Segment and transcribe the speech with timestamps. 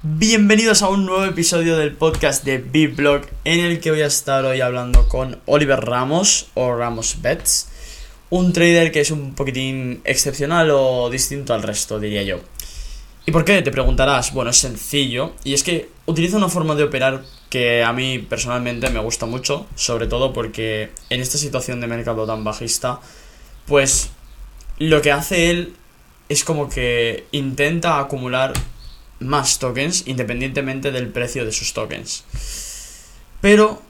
[0.00, 4.44] Bienvenidos a un nuevo episodio del podcast de B-Blog en el que voy a estar
[4.44, 7.68] hoy hablando con Oliver Ramos o Ramos Bets,
[8.30, 12.38] un trader que es un poquitín excepcional o distinto al resto, diría yo.
[13.26, 13.60] ¿Y por qué?
[13.60, 14.32] Te preguntarás.
[14.32, 18.90] Bueno, es sencillo y es que utiliza una forma de operar que a mí personalmente
[18.90, 23.00] me gusta mucho, sobre todo porque en esta situación de mercado tan bajista,
[23.66, 24.10] pues
[24.78, 25.74] lo que hace él
[26.28, 28.52] es como que intenta acumular
[29.20, 32.24] más tokens independientemente del precio de sus tokens.
[33.40, 33.82] Pero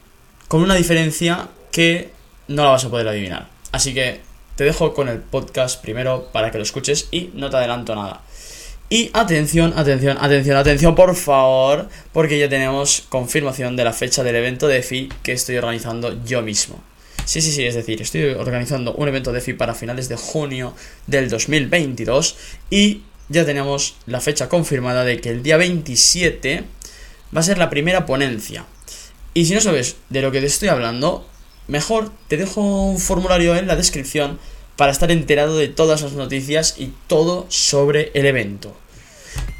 [0.49, 2.11] con una diferencia que
[2.49, 3.49] no la vas a poder adivinar.
[3.73, 4.21] Así que
[4.57, 8.23] te dejo con el podcast primero para que lo escuches y no te adelanto nada.
[8.91, 14.37] Y atención, atención, atención, atención, por favor, porque ya tenemos confirmación de la fecha del
[14.37, 16.83] evento de FI que estoy organizando yo mismo.
[17.27, 20.73] Sí, sí, sí, es decir, estoy organizando un evento de FI para finales de junio
[21.07, 22.37] del 2022
[22.71, 26.65] y ya tenemos la fecha confirmada de que el día 27
[27.37, 28.65] va a ser la primera ponencia.
[29.35, 31.27] Y si no sabes de lo que te estoy hablando,
[31.67, 34.39] mejor te dejo un formulario en la descripción
[34.77, 38.77] para estar enterado de todas las noticias y todo sobre el evento.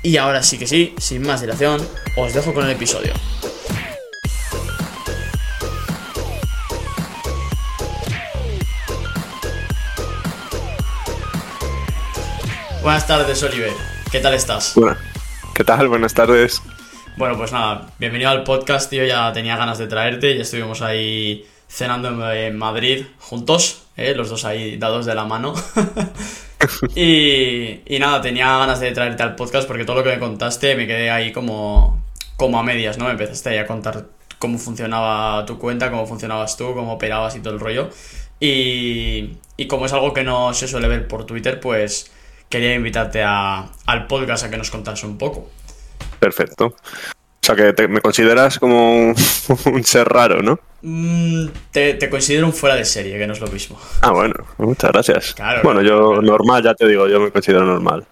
[0.03, 3.13] Y ahora sí que sí, sin más dilación, os dejo con el episodio.
[12.89, 13.73] Buenas tardes, Oliver.
[14.11, 14.73] ¿Qué tal estás?
[14.75, 14.97] Bueno,
[15.55, 15.89] ¿qué tal?
[15.89, 16.63] Buenas tardes.
[17.19, 19.05] Bueno, pues nada, bienvenido al podcast, tío.
[19.05, 20.35] Ya tenía ganas de traerte.
[20.35, 24.15] Ya estuvimos ahí cenando en Madrid juntos, ¿eh?
[24.15, 25.53] los dos ahí dados de la mano.
[26.95, 30.75] y, y nada, tenía ganas de traerte al podcast porque todo lo que me contaste
[30.75, 32.03] me quedé ahí como,
[32.39, 33.05] como a medias, ¿no?
[33.05, 34.07] Me empezaste ahí a contar
[34.39, 37.91] cómo funcionaba tu cuenta, cómo funcionabas tú, cómo operabas y todo el rollo.
[38.41, 42.13] Y, y como es algo que no se suele ver por Twitter, pues
[42.49, 45.51] quería invitarte a, al podcast a que nos contase un poco.
[46.19, 46.67] Perfecto.
[46.67, 46.75] O
[47.43, 49.15] sea que te, me consideras como un,
[49.67, 50.59] un ser raro, ¿no?
[50.83, 53.79] Mm, te, te, considero un fuera de serie, que no es lo mismo.
[54.03, 55.35] Ah, bueno, muchas gracias.
[55.35, 58.07] Claro, bueno, yo normal, ya te digo, yo me considero normal.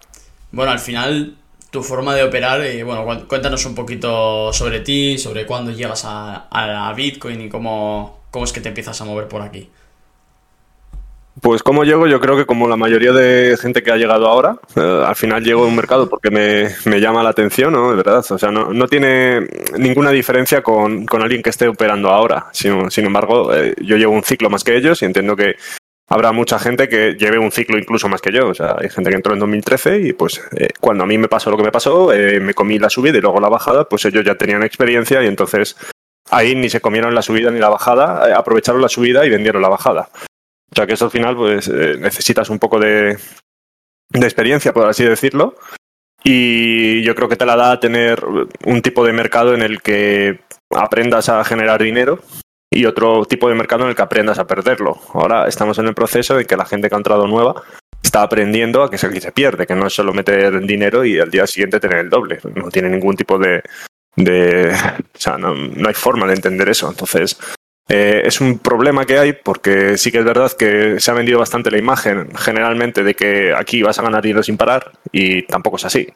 [0.51, 1.35] Bueno, al final,
[1.71, 6.47] tu forma de operar, y bueno, cuéntanos un poquito sobre ti, sobre cuándo llegas a,
[6.49, 9.69] a Bitcoin y cómo, cómo es que te empiezas a mover por aquí.
[11.41, 14.57] Pues como llego, yo creo que como la mayoría de gente que ha llegado ahora,
[14.75, 17.91] eh, al final llego a un mercado porque me, me, llama la atención, ¿no?
[17.91, 22.09] De verdad, o sea, no, no tiene ninguna diferencia con, con, alguien que esté operando
[22.09, 22.47] ahora.
[22.53, 25.57] Sin, sin embargo, eh, yo llevo un ciclo más que ellos y entiendo que
[26.09, 28.47] habrá mucha gente que lleve un ciclo incluso más que yo.
[28.47, 31.27] O sea, hay gente que entró en 2013 y pues eh, cuando a mí me
[31.27, 32.09] pasó lo que me pasó,
[32.41, 35.77] me comí la subida y luego la bajada, pues ellos ya tenían experiencia y entonces
[36.31, 39.69] ahí ni se comieron la subida ni la bajada, aprovecharon la subida y vendieron la
[39.69, 40.09] bajada.
[40.71, 43.17] O sea que eso al final pues eh, necesitas un poco de,
[44.09, 45.55] de, experiencia, por así decirlo.
[46.23, 48.23] Y yo creo que te la da tener
[48.65, 50.41] un tipo de mercado en el que
[50.75, 52.19] aprendas a generar dinero
[52.69, 54.99] y otro tipo de mercado en el que aprendas a perderlo.
[55.13, 57.63] Ahora estamos en el proceso de que la gente que ha entrado nueva
[58.03, 61.31] está aprendiendo a que se, se pierde, que no es solo meter dinero y al
[61.31, 62.39] día siguiente tener el doble.
[62.55, 63.63] No tiene ningún tipo de...
[64.15, 66.89] de o sea, no, no hay forma de entender eso.
[66.89, 67.39] Entonces,
[67.89, 71.39] eh, es un problema que hay porque sí que es verdad que se ha vendido
[71.39, 75.77] bastante la imagen generalmente de que aquí vas a ganar dinero sin parar y tampoco
[75.77, 76.07] es así.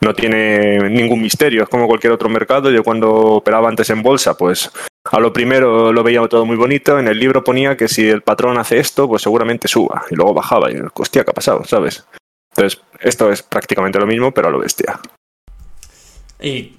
[0.00, 2.70] No tiene ningún misterio, es como cualquier otro mercado.
[2.70, 4.70] Yo cuando operaba antes en bolsa, pues
[5.10, 6.98] a lo primero lo veía todo muy bonito.
[6.98, 10.04] En el libro ponía que si el patrón hace esto, pues seguramente suba.
[10.10, 10.70] Y luego bajaba.
[10.70, 11.64] Y hostia, ¿qué ha pasado?
[11.64, 12.04] ¿Sabes?
[12.54, 15.00] Entonces, esto es prácticamente lo mismo, pero a lo bestia.
[16.40, 16.74] Y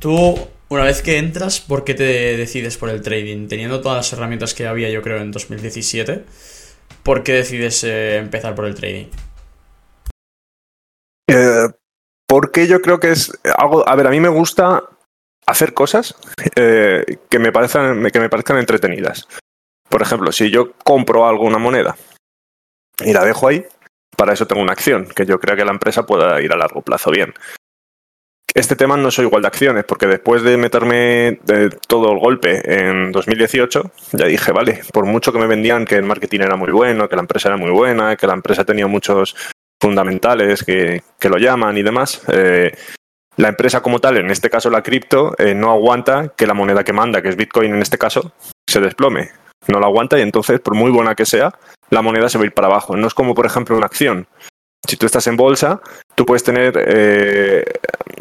[0.00, 0.36] tú
[0.68, 3.48] una vez que entras, ¿por qué te decides por el trading?
[3.48, 6.24] Teniendo todas las herramientas que había, yo creo, en 2017,
[7.02, 9.06] ¿por qué decides eh, empezar por el trading?
[11.28, 11.68] Eh,
[12.26, 13.88] porque yo creo que es algo.
[13.88, 14.82] A ver, a mí me gusta
[15.46, 16.16] hacer cosas
[16.56, 19.28] eh, que, me parezcan, que me parezcan entretenidas.
[19.88, 21.96] Por ejemplo, si yo compro alguna moneda
[23.04, 23.64] y la dejo ahí,
[24.16, 26.82] para eso tengo una acción, que yo creo que la empresa pueda ir a largo
[26.82, 27.32] plazo bien
[28.56, 31.40] este tema no soy igual de acciones, porque después de meterme
[31.86, 36.04] todo el golpe en 2018, ya dije, vale, por mucho que me vendían que el
[36.04, 39.36] marketing era muy bueno, que la empresa era muy buena, que la empresa tenía muchos
[39.78, 42.74] fundamentales que, que lo llaman y demás, eh,
[43.36, 46.82] la empresa como tal, en este caso la cripto, eh, no aguanta que la moneda
[46.82, 48.32] que manda, que es Bitcoin en este caso,
[48.66, 49.32] se desplome.
[49.68, 51.52] No la aguanta y entonces, por muy buena que sea,
[51.90, 52.96] la moneda se va a ir para abajo.
[52.96, 54.26] No es como, por ejemplo, una acción
[54.86, 55.80] si tú estás en bolsa,
[56.16, 57.64] tú puedes tener eh,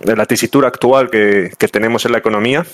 [0.03, 2.65] la tesitura actual que, tenemos en la economía.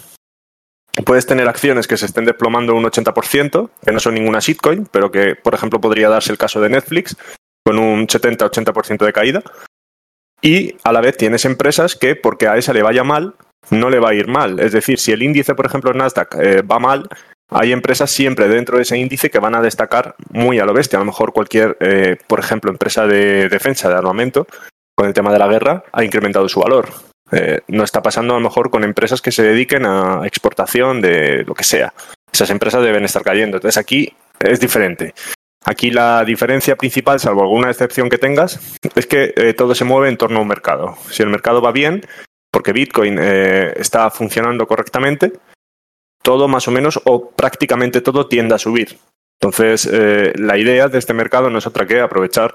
[1.05, 5.09] Puedes tener acciones que se estén desplomando un 80%, que no son ninguna shitcoin, pero
[5.09, 7.15] que, por ejemplo, podría darse el caso de Netflix,
[7.63, 9.43] con un 70-80% de caída.
[10.41, 13.35] Y a la vez tienes empresas que, porque a esa le vaya mal,
[13.69, 14.59] no le va a ir mal.
[14.59, 17.07] Es decir, si el índice, por ejemplo, Nasdaq eh, va mal,
[17.51, 20.97] hay empresas siempre dentro de ese índice que van a destacar muy a lo bestia.
[20.97, 24.47] A lo mejor cualquier, eh, por ejemplo, empresa de defensa, de armamento,
[24.95, 26.89] con el tema de la guerra, ha incrementado su valor.
[27.31, 31.43] Eh, no está pasando a lo mejor con empresas que se dediquen a exportación de
[31.45, 31.93] lo que sea.
[32.31, 33.57] Esas empresas deben estar cayendo.
[33.57, 35.13] Entonces aquí es diferente.
[35.63, 38.59] Aquí la diferencia principal, salvo alguna excepción que tengas,
[38.95, 40.97] es que eh, todo se mueve en torno a un mercado.
[41.09, 42.05] Si el mercado va bien,
[42.51, 45.33] porque Bitcoin eh, está funcionando correctamente,
[46.23, 48.97] todo más o menos o prácticamente todo tiende a subir.
[49.39, 49.89] Entonces,
[50.35, 52.53] la idea de este mercado no es otra que aprovechar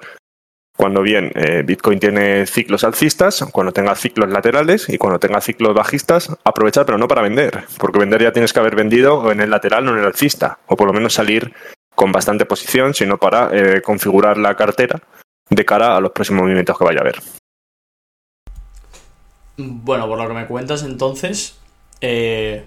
[0.76, 5.75] cuando bien eh, Bitcoin tiene ciclos alcistas, cuando tenga ciclos laterales y cuando tenga ciclos
[5.75, 9.50] bajistas, aprovechar, pero no para vender, porque vender ya tienes que haber vendido en el
[9.50, 11.55] lateral o en el alcista, o por lo menos salir
[11.94, 15.00] con bastante posición, sino para eh, configurar la cartera
[15.49, 17.17] de cara a los próximos movimientos que vaya a haber.
[19.56, 21.58] Bueno, por lo que me cuentas entonces,
[22.02, 22.67] eh,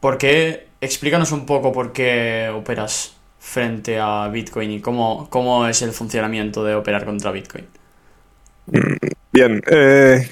[0.00, 0.66] ¿por qué?
[0.80, 6.62] Explícanos un poco por qué operas frente a Bitcoin y cómo, cómo es el funcionamiento
[6.62, 7.66] de operar contra Bitcoin?
[8.66, 8.96] Mm,
[9.32, 10.28] bien, eh,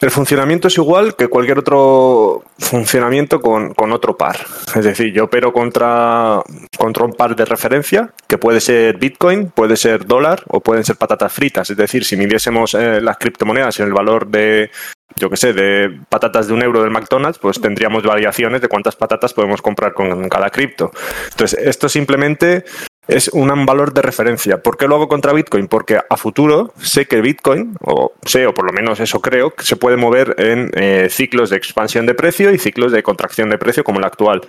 [0.00, 4.36] el funcionamiento es igual que cualquier otro funcionamiento con, con, otro par.
[4.74, 6.42] Es decir, yo opero contra,
[6.76, 10.96] contra un par de referencia, que puede ser Bitcoin, puede ser dólar o pueden ser
[10.96, 11.70] patatas fritas.
[11.70, 14.70] Es decir, si midiésemos eh, las criptomonedas en el valor de,
[15.14, 18.96] yo qué sé, de patatas de un euro del McDonald's, pues tendríamos variaciones de cuántas
[18.96, 20.90] patatas podemos comprar con cada cripto.
[21.30, 22.64] Entonces, esto simplemente
[23.08, 24.62] es un valor de referencia.
[24.62, 25.68] ¿Por qué lo hago contra Bitcoin?
[25.68, 29.64] Porque a futuro sé que Bitcoin, o sé, o por lo menos eso creo, que
[29.64, 33.58] se puede mover en eh, ciclos de expansión de precio y ciclos de contracción de
[33.58, 34.42] precio como el actual.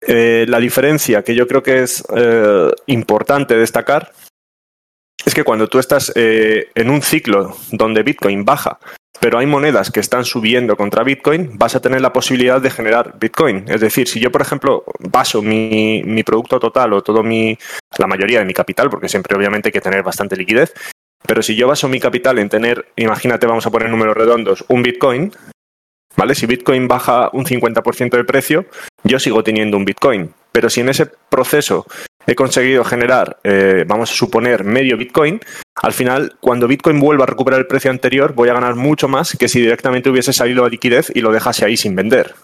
[0.00, 4.12] Eh, la diferencia que yo creo que es eh, importante destacar
[5.24, 8.80] es que cuando tú estás en un ciclo donde Bitcoin baja
[9.22, 13.20] pero hay monedas que están subiendo contra Bitcoin, vas a tener la posibilidad de generar
[13.20, 13.66] Bitcoin.
[13.68, 17.56] Es decir, si yo, por ejemplo, baso mi, producto total o todo mi,
[17.98, 20.74] la mayoría de mi capital, porque siempre obviamente hay que tener bastante liquidez,
[21.24, 24.82] pero si yo baso mi capital en tener, imagínate, vamos a poner números redondos, un
[24.82, 25.32] Bitcoin,
[26.16, 26.34] ¿vale?
[26.34, 28.66] Si Bitcoin baja un 50% de precio,
[29.04, 30.34] yo sigo teniendo un Bitcoin.
[30.50, 31.86] Pero si en ese proceso
[32.26, 35.40] he conseguido generar, eh, vamos a suponer, medio Bitcoin,
[35.76, 39.36] al final, cuando Bitcoin vuelva a recuperar el precio anterior, voy a ganar mucho más
[39.38, 42.34] que si directamente hubiese salido a liquidez y lo dejase ahí sin vender.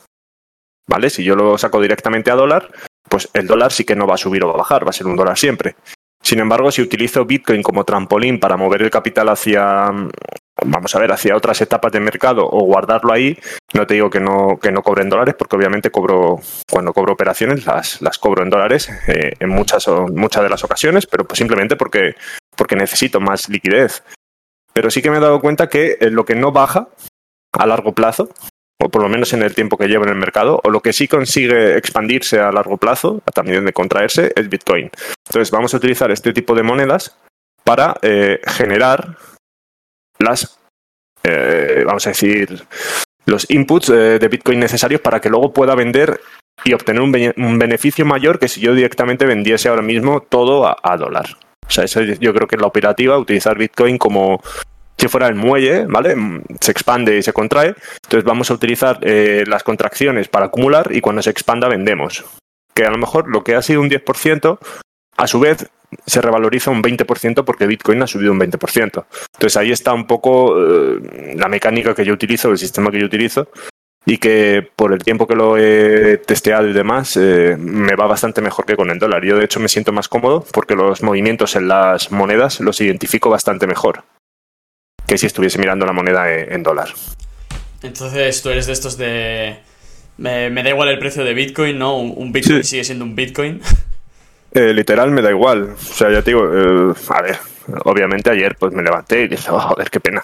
[0.89, 1.11] ¿Vale?
[1.11, 2.71] Si yo lo saco directamente a dólar,
[3.09, 4.95] pues el dólar sí que no va a subir o va a bajar, va a
[4.95, 5.77] ser un dólar siempre.
[6.23, 9.93] Sin embargo, si utilizo Bitcoin como trampolín para mover el capital hacia,
[10.65, 13.39] vamos a ver, hacia otras etapas de mercado o guardarlo ahí,
[13.75, 16.41] no te digo que no, que no cobre en dólares, porque obviamente cobro,
[16.71, 21.07] cuando cobro operaciones las, las cobro en dólares eh, en muchas, muchas de las ocasiones,
[21.07, 22.15] pero pues simplemente porque,
[22.57, 24.03] porque necesito más liquidez.
[24.73, 26.89] Pero sí que me he dado cuenta que eh, lo que no baja
[27.53, 28.29] a largo plazo,
[28.81, 30.93] o por lo menos en el tiempo que llevo en el mercado, o lo que
[30.93, 34.91] sí consigue expandirse a largo plazo, también de contraerse, es Bitcoin.
[35.27, 37.17] Entonces vamos a utilizar este tipo de monedas
[37.65, 39.17] para eh, generar
[40.19, 40.59] las,
[41.23, 42.65] eh, vamos a decir,
[43.27, 46.21] los inputs eh, de Bitcoin necesarios para que luego pueda vender
[46.65, 51.37] y obtener un, beneficio mayor que si yo directamente vendiese ahora mismo todo a, dólar.
[51.67, 54.41] O sea, eso yo creo que es la operativa, utilizar Bitcoin como
[54.97, 56.17] si fuera el muelle, ¿vale?
[56.61, 57.75] Se expande y se contrae.
[58.03, 62.25] Entonces vamos a utilizar eh, las contracciones para acumular y cuando se expanda vendemos.
[62.75, 64.59] Que a lo mejor lo que ha sido un 10%,
[65.19, 65.69] a su vez
[66.07, 69.05] se revaloriza un 20% porque Bitcoin ha subido un 20%.
[69.35, 73.07] Entonces ahí está un poco eh, la mecánica que yo utilizo, el sistema que yo
[73.07, 73.49] utilizo
[74.07, 78.41] y que por el tiempo que lo he testeado y demás eh, me va bastante
[78.41, 79.25] mejor que con el dólar.
[79.25, 83.29] Yo de hecho me siento más cómodo porque los movimientos en las monedas los identifico
[83.29, 84.05] bastante mejor
[85.07, 86.91] que si estuviese mirando la moneda en, dólar.
[87.83, 89.59] Entonces tú eres de estos de...
[90.19, 91.99] Me, da igual el precio de Bitcoin, ¿no?
[91.99, 93.61] Un, Bitcoin sigue siendo un Bitcoin.
[94.53, 95.75] Eh, literal me da igual.
[95.75, 97.39] O sea, ya te digo, eh, a ver,
[97.85, 100.23] obviamente ayer pues me levanté y dije, oh, joder, qué pena.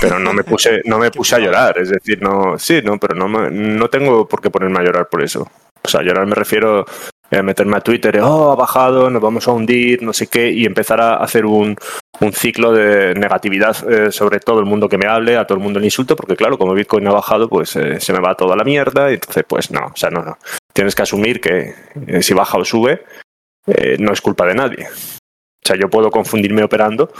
[0.00, 1.78] Pero no me puse, no me puse a llorar.
[1.78, 5.22] Es decir, no, sí, no, pero no, no tengo por qué ponerme a llorar por
[5.22, 5.48] eso.
[5.82, 6.84] O sea, llorar me refiero
[7.30, 10.64] a meterme a Twitter, oh, ha bajado, nos vamos a hundir, no sé qué, y
[10.64, 11.76] empezar a hacer un,
[12.20, 15.62] un ciclo de negatividad eh, sobre todo el mundo que me hable, a todo el
[15.62, 18.64] mundo el insulto, porque claro, como Bitcoin ha bajado, pues se me va toda la
[18.64, 20.38] mierda, y entonces pues no, o sea, no, no.
[20.72, 21.74] Tienes que asumir que
[22.22, 23.04] si baja o sube,
[23.68, 24.86] eh, no es culpa de nadie.
[24.86, 27.12] O sea, yo puedo confundirme operando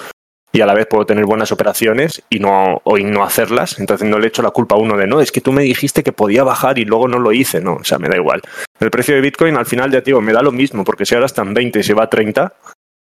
[0.52, 3.78] y a la vez puedo tener buenas operaciones y no, o no hacerlas.
[3.78, 6.02] Entonces no le echo la culpa a uno de no, es que tú me dijiste
[6.02, 7.60] que podía bajar y luego no lo hice.
[7.60, 8.40] No, o sea, me da igual.
[8.80, 11.26] El precio de Bitcoin al final, ya digo, me da lo mismo, porque si ahora
[11.26, 12.54] están 20 y se va a 30,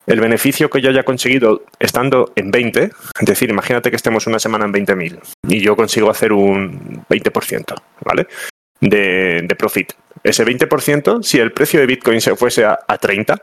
[0.08, 2.92] el beneficio que yo haya conseguido estando en 20, es
[3.26, 8.28] decir, imagínate que estemos una semana en 20.000 y yo consigo hacer un 20%, ¿vale?
[8.80, 9.94] De, de profit.
[10.24, 13.36] Ese 20%, si el precio de Bitcoin se fuese a, a 30,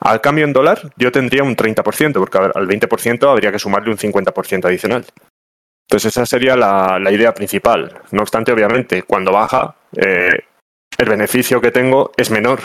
[0.00, 3.98] al cambio en dólar yo tendría un 30%, porque al 20% habría que sumarle un
[3.98, 5.04] 50% adicional.
[5.88, 8.00] Entonces esa sería la, idea principal.
[8.10, 10.44] No obstante, obviamente, cuando baja, eh,
[10.98, 12.60] el beneficio que tengo es menor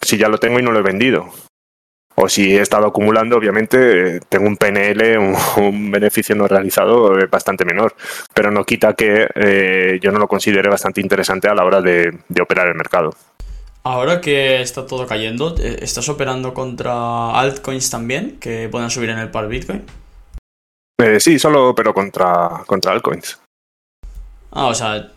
[0.00, 1.26] si ya lo tengo y no lo he vendido.
[2.16, 7.26] O si he estado acumulando, obviamente tengo un PNL, un, un beneficio no realizado eh,
[7.26, 7.94] bastante menor.
[8.34, 12.18] Pero no quita que eh, yo no lo considere bastante interesante a la hora de,
[12.28, 13.14] de operar el mercado.
[13.86, 19.18] Ahora que está todo cayendo, eh, ¿estás operando contra altcoins también que puedan subir en
[19.18, 19.84] el par Bitcoin?
[20.98, 23.38] Eh, sí, solo opero contra, contra altcoins.
[24.50, 25.12] Ah, o sea,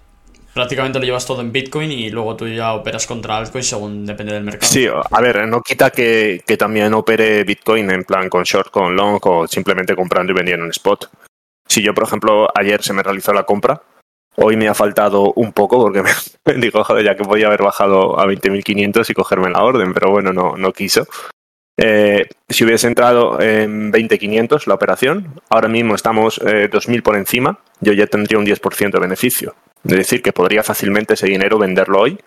[0.60, 4.34] prácticamente lo llevas todo en Bitcoin y luego tú ya operas contra altcoins según depende
[4.34, 4.70] del mercado.
[4.70, 8.94] Sí, a ver, no quita que, que también opere Bitcoin en plan con short, con
[8.94, 11.10] long o simplemente comprando y vendiendo en spot.
[11.66, 13.82] Si yo, por ejemplo, ayer se me realizó la compra,
[14.36, 16.10] hoy me ha faltado un poco porque me,
[16.44, 20.12] me digo, joder, ya que podía haber bajado a 20.500 y cogerme la orden, pero
[20.12, 21.08] bueno, no, no quiso.
[21.82, 27.60] Eh, si hubiese entrado en 20.500 la operación, ahora mismo estamos eh, 2.000 por encima,
[27.80, 29.56] yo ya tendría un 10% de beneficio.
[29.84, 32.20] Es decir, que podría fácilmente ese dinero venderlo hoy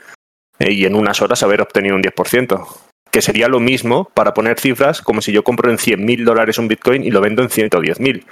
[0.59, 2.67] eh, y en unas horas haber obtenido un 10%.
[3.11, 6.69] Que sería lo mismo para poner cifras como si yo compro en 100.000 dólares un
[6.69, 8.25] Bitcoin y lo vendo en 110.000.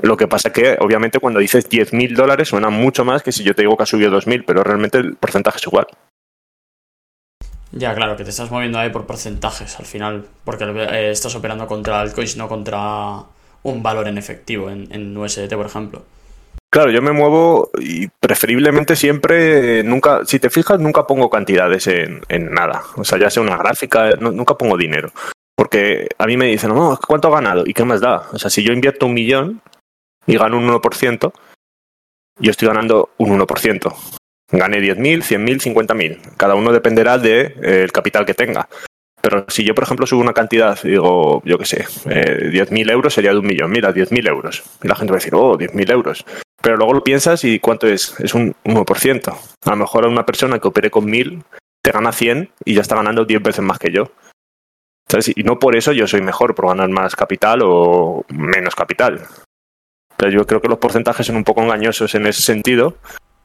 [0.00, 3.54] Lo que pasa que, obviamente, cuando dices 10.000 dólares suena mucho más que si yo
[3.54, 5.88] te digo que ha subido 2.000, pero realmente el porcentaje es igual.
[7.72, 11.66] Ya, claro, que te estás moviendo ahí por porcentajes al final, porque eh, estás operando
[11.66, 13.24] contra altcoins, no contra
[13.62, 16.04] un valor en efectivo, en, en, USDT, por ejemplo.
[16.70, 22.20] Claro, yo me muevo y preferiblemente siempre, nunca, si te fijas, nunca pongo cantidades en,
[22.28, 22.82] en nada.
[22.96, 25.10] O sea, ya sea una gráfica, nunca pongo dinero.
[25.56, 27.64] Porque a mí me dicen, no, ¿cuánto ha ganado?
[27.66, 28.28] ¿Y qué más da?
[28.32, 29.62] O sea, si yo invierto un millón
[30.26, 31.32] y gano un 1%,
[32.38, 33.94] yo estoy ganando un 1%.
[34.50, 36.36] Gane 10.000, 100.000, 50.000.
[36.36, 38.68] Cada uno dependerá del de, eh, capital que tenga.
[39.20, 43.12] Pero si yo, por ejemplo, subo una cantidad digo, yo qué sé, eh, 10.000 euros
[43.12, 43.70] sería de un millón.
[43.70, 44.62] Mira, 10.000 euros.
[44.82, 46.24] Y la gente va a decir, oh, 10.000 euros.
[46.60, 48.18] Pero luego lo piensas y ¿cuánto es?
[48.20, 49.36] Es un 1%.
[49.64, 51.42] A lo mejor una persona que opere con 1.000
[51.82, 54.10] te gana 100 y ya está ganando 10 veces más que yo.
[55.34, 59.26] Y no por eso yo soy mejor, por ganar más capital o menos capital.
[60.16, 62.96] Pero yo creo que los porcentajes son un poco engañosos en ese sentido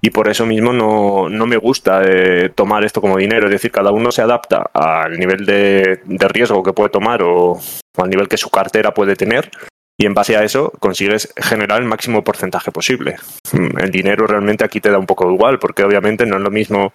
[0.01, 3.45] y por eso mismo no, no me gusta eh, tomar esto como dinero.
[3.45, 7.57] Es decir, cada uno se adapta al nivel de, riesgo que puede tomar o,
[7.97, 9.49] al nivel que su cartera puede tener
[9.97, 13.15] y en base a eso consigues generar el máximo porcentaje posible.
[13.53, 16.93] El dinero realmente aquí te da un poco igual porque obviamente no es lo mismo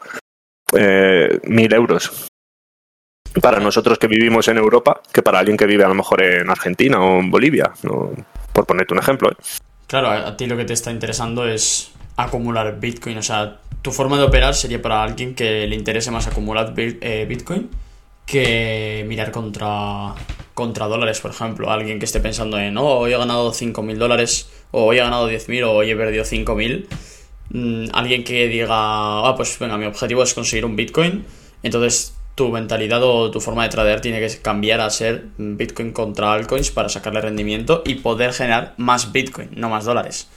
[0.77, 2.29] eh, mil euros
[3.41, 6.51] para nosotros que vivimos en Europa que para alguien que vive a lo mejor en
[6.51, 7.73] Argentina o en Bolivia,
[8.53, 9.31] por ponerte un ejemplo.
[9.31, 9.37] ¿eh?
[9.87, 13.19] Claro, a ti lo que te está interesando es acumular Bitcoin.
[13.19, 17.27] O sea, tu forma de operar sería para alguien que le interese más acumular eh,
[17.29, 17.71] Bitcoin
[18.27, 20.15] que mirar contra,
[20.59, 21.71] contra dólares, por ejemplo.
[21.71, 25.31] Alguien que esté pensando en, oh, hoy he ganado 5.000 dólares, o hoy he ganado
[25.31, 26.87] 10.000, o hoy he perdido 5.000.
[27.51, 31.25] Mm, alguien que diga, ah, pues venga, mi objetivo es conseguir un Bitcoin.
[31.63, 36.33] Entonces tu mentalidad o tu forma de tradear tiene que cambiar a ser Bitcoin contra
[36.33, 40.29] altcoins para sacarle rendimiento y poder generar más Bitcoin, no más dólares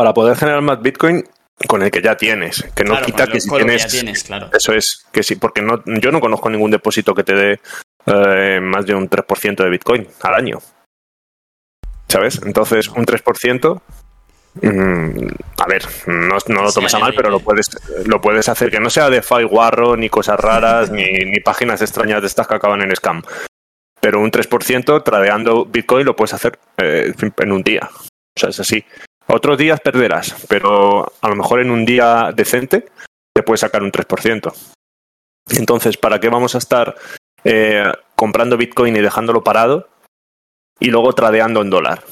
[0.00, 1.24] para poder generar más Bitcoin
[1.66, 4.48] con el que ya tienes, que no claro, quita que si tienes, que tienes claro.
[4.50, 7.60] eso es que sí, porque no, yo no conozco ningún depósito que te dé
[8.06, 10.58] eh, más de un 3% de Bitcoin al año.
[12.08, 12.40] ¿Sabes?
[12.44, 13.80] Entonces, un 3%,
[14.62, 15.28] mmm,
[15.58, 17.70] a ver, no, no lo tomes a mal, pero lo puedes,
[18.06, 21.82] lo puedes hacer que no sea de Fi Warro, ni cosas raras, ni, ni páginas
[21.82, 23.22] extrañas de estas que acaban en scam.
[24.00, 27.88] Pero un 3% tradeando Bitcoin lo puedes hacer eh, en un día.
[27.92, 28.84] O sea, es así.
[29.26, 32.86] Otros días perderás, pero a lo mejor en un día decente
[33.32, 34.52] te puedes sacar un 3%.
[35.50, 36.96] Entonces, ¿para qué vamos a estar
[37.44, 37.84] eh,
[38.16, 39.88] comprando Bitcoin y dejándolo parado
[40.78, 42.02] y luego tradeando en dólar?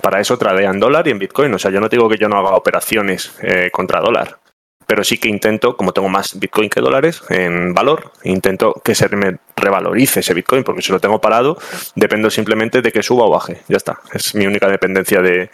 [0.00, 1.52] Para eso tradea en dólar y en Bitcoin.
[1.54, 4.38] O sea, yo no digo que yo no haga operaciones eh, contra dólar,
[4.86, 9.08] pero sí que intento, como tengo más Bitcoin que dólares en valor, intento que se
[9.14, 11.58] me revalorice ese Bitcoin, porque si lo tengo parado,
[11.94, 13.62] dependo simplemente de que suba o baje.
[13.68, 14.00] Ya está.
[14.12, 15.50] Es mi única dependencia de,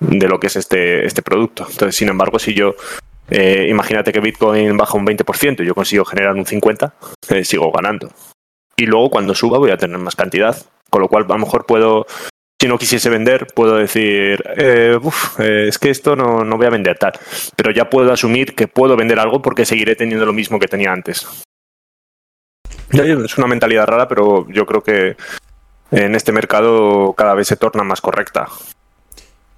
[0.00, 1.66] de lo que es este, este producto.
[1.70, 2.74] Entonces, sin embargo, si yo
[3.30, 6.92] eh, imagínate que Bitcoin baja un 20% y yo consigo generar un 50%,
[7.30, 8.10] eh, sigo ganando.
[8.80, 10.56] Y luego cuando suba voy a tener más cantidad.
[10.88, 12.06] Con lo cual, a lo mejor puedo,
[12.58, 16.64] si no quisiese vender, puedo decir, eh, uf, eh, es que esto no, no voy
[16.64, 17.12] a vender tal.
[17.56, 20.92] Pero ya puedo asumir que puedo vender algo porque seguiré teniendo lo mismo que tenía
[20.92, 21.26] antes.
[22.90, 25.14] Es una mentalidad rara, pero yo creo que
[25.90, 28.48] en este mercado cada vez se torna más correcta.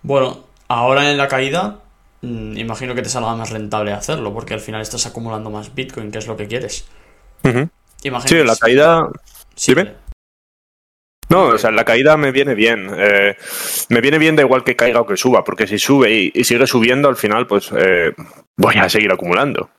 [0.03, 1.79] Bueno, ahora en la caída,
[2.23, 6.11] mm, imagino que te salga más rentable hacerlo, porque al final estás acumulando más Bitcoin,
[6.11, 6.89] que es lo que quieres.
[8.25, 9.09] Sí, la caída...
[9.55, 9.75] Sí,
[11.29, 12.91] No, o sea, la caída me viene bien.
[12.97, 13.37] Eh,
[13.89, 16.67] me viene bien da igual que caiga o que suba, porque si sube y, sigue
[16.67, 18.13] subiendo, al final, pues eh,
[18.57, 19.71] voy a seguir acumulando.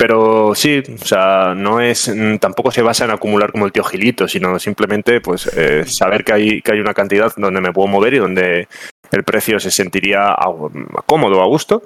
[0.00, 3.84] Pero sí, o sea, no es, mm, tampoco se basa en acumular como el tío
[3.84, 7.86] Gilito, sino simplemente pues eh, saber que hay, que hay una cantidad donde me puedo
[7.86, 8.66] mover y donde
[9.10, 10.34] el precio se sentiría
[11.04, 11.82] cómodo, a gusto,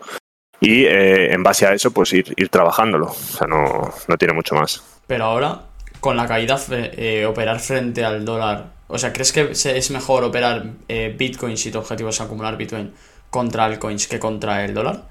[0.61, 3.07] y eh, en base a eso pues ir, ir trabajándolo.
[3.07, 4.94] O sea, no, no tiene mucho más.
[5.07, 5.63] Pero ahora,
[6.01, 10.65] con la caída, eh, operar frente al dólar, o sea, ¿crees que es mejor operar
[11.17, 12.93] Bitcoin si tu objetivo es acumular Bitcoin
[13.31, 15.03] contra altcoins que contra el dólar?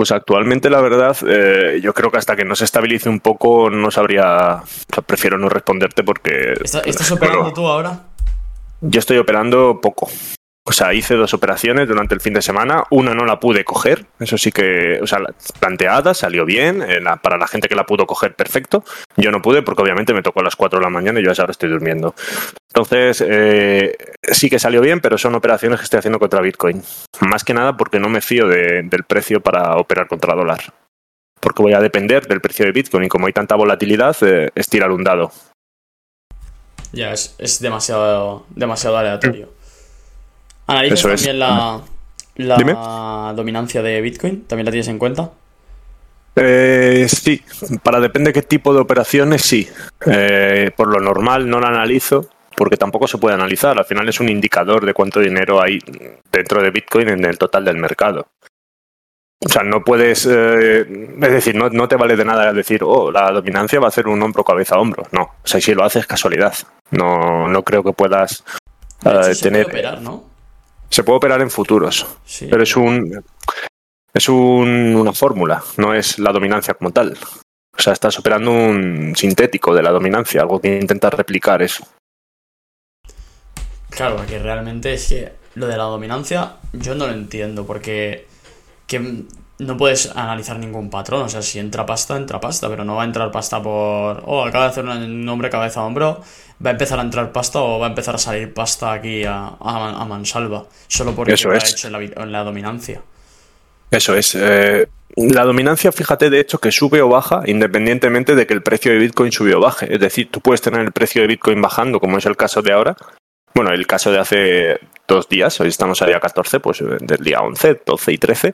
[0.00, 3.68] Pues actualmente, la verdad, eh, yo creo que hasta que no se estabilice un poco
[3.68, 4.62] no sabría.
[5.04, 6.54] prefiero no responderte porque.
[6.62, 8.04] ¿Estás operando tú ahora?
[8.80, 10.08] Yo estoy operando poco.
[10.64, 12.84] O sea, hice dos operaciones durante el fin de semana.
[12.90, 15.18] Una no la pude coger, eso sí que, o sea,
[15.58, 16.82] planteada, salió bien.
[16.82, 18.84] Eh, para la gente que la pudo coger, perfecto.
[19.16, 21.30] Yo no pude porque obviamente me tocó a las 4 de la mañana y yo
[21.30, 22.14] ahora estoy durmiendo.
[22.68, 26.82] Entonces, eh, sí que salió bien, pero son operaciones que estoy haciendo contra Bitcoin.
[27.20, 30.60] Más que nada porque no me fío del precio para operar contra dólar.
[31.40, 34.68] Porque voy a depender del precio de Bitcoin y como hay tanta volatilidad, eh, es
[34.68, 35.32] tirar un dado.
[36.92, 39.59] Ya, es, es demasiado, demasiado aleatorio.
[40.70, 41.80] ¿Analizas también la,
[42.36, 44.44] la dominancia de Bitcoin?
[44.44, 45.30] ¿También la tienes en cuenta?
[46.36, 47.42] Eh, sí,
[47.82, 49.68] para depende qué tipo de operaciones, sí.
[50.06, 53.78] Eh, por lo normal no la analizo porque tampoco se puede analizar.
[53.78, 55.78] Al final es un indicador de cuánto dinero hay
[56.30, 58.28] dentro de Bitcoin en el total del mercado.
[59.42, 63.10] O sea, no puedes, eh, es decir, no, no, te vale de nada decir, oh,
[63.10, 65.06] la dominancia va a ser un hombro cabeza a hombro.
[65.12, 66.54] No, o sea, si lo haces casualidad.
[66.90, 68.44] No, no creo que puedas
[69.40, 69.66] tener.
[69.66, 70.29] operar, ¿no?
[70.90, 72.06] Se puede operar en futuros,
[72.50, 73.24] pero es un
[74.12, 77.16] es una fórmula, no es la dominancia como tal.
[77.76, 81.86] O sea, estás operando un sintético de la dominancia, algo que intenta replicar eso.
[83.88, 88.26] Claro, porque realmente es que lo de la dominancia yo no lo entiendo, porque
[88.86, 89.24] que
[89.60, 91.22] no puedes analizar ningún patrón.
[91.22, 94.22] O sea, si entra pasta, entra pasta, pero no va a entrar pasta por.
[94.26, 96.22] Oh, acaba de hacer un nombre cabeza a hombro.
[96.64, 99.54] Va a empezar a entrar pasta o va a empezar a salir pasta aquí a,
[99.58, 100.66] a, mansalva.
[100.88, 101.64] Solo porque Eso lo es.
[101.64, 103.00] ha hecho en la, dominancia.
[103.90, 104.34] Eso es.
[104.34, 108.92] Eh, la dominancia, fíjate, de hecho, que sube o baja independientemente de que el precio
[108.92, 109.92] de Bitcoin sube o baje.
[109.92, 112.72] Es decir, tú puedes tener el precio de Bitcoin bajando, como es el caso de
[112.72, 112.96] ahora.
[113.54, 114.80] Bueno, el caso de hace
[115.14, 118.52] dos días, hoy estamos a día 14, pues eh, del día 11, 12 y 13,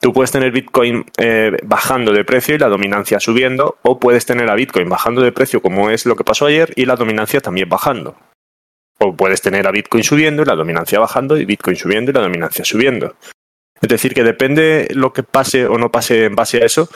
[0.00, 4.48] tú puedes tener Bitcoin eh, bajando de precio y la dominancia subiendo, o puedes tener
[4.50, 7.68] a Bitcoin bajando de precio como es lo que pasó ayer y la dominancia también
[7.68, 8.16] bajando.
[8.98, 12.22] O puedes tener a Bitcoin subiendo y la dominancia bajando y Bitcoin subiendo y la
[12.22, 13.14] dominancia subiendo.
[13.80, 16.88] Es decir, que depende lo que pase o no pase en base a eso,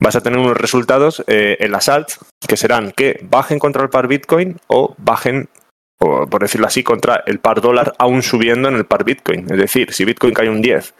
[0.00, 3.88] vas a tener unos resultados eh, en las alts que serán que bajen contra el
[3.88, 5.48] par Bitcoin o bajen
[5.98, 9.50] por decirlo así, contra el par dólar aún subiendo en el par Bitcoin.
[9.50, 10.94] Es decir, si Bitcoin cae un 10,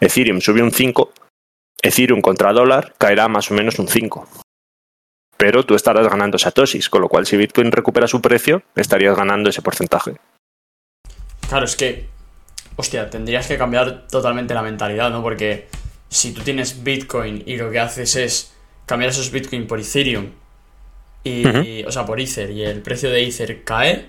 [0.00, 1.12] Ethereum sube un 5,
[1.82, 4.28] Ethereum contra dólar caerá más o menos un 5.
[5.36, 9.50] Pero tú estarás ganando satoshis, con lo cual si Bitcoin recupera su precio, estarías ganando
[9.50, 10.16] ese porcentaje.
[11.48, 12.06] Claro, es que,
[12.76, 15.22] hostia, tendrías que cambiar totalmente la mentalidad, ¿no?
[15.22, 15.68] Porque
[16.08, 18.54] si tú tienes Bitcoin y lo que haces es
[18.86, 20.30] cambiar esos Bitcoin por Ethereum,
[21.24, 24.08] y, o sea, por Ether, y el precio de Ether cae,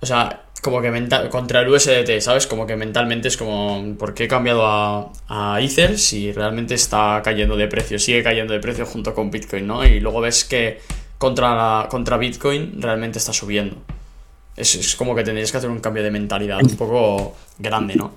[0.00, 2.46] o sea, como que mental, contra el USDT, ¿sabes?
[2.46, 7.20] Como que mentalmente es como, ¿por qué he cambiado a, a, Ether si realmente está
[7.22, 7.98] cayendo de precio?
[7.98, 9.84] Sigue cayendo de precio junto con Bitcoin, ¿no?
[9.84, 10.80] Y luego ves que
[11.18, 13.76] contra, contra Bitcoin realmente está subiendo.
[14.56, 18.14] Es, es como que tendrías que hacer un cambio de mentalidad un poco grande, ¿no?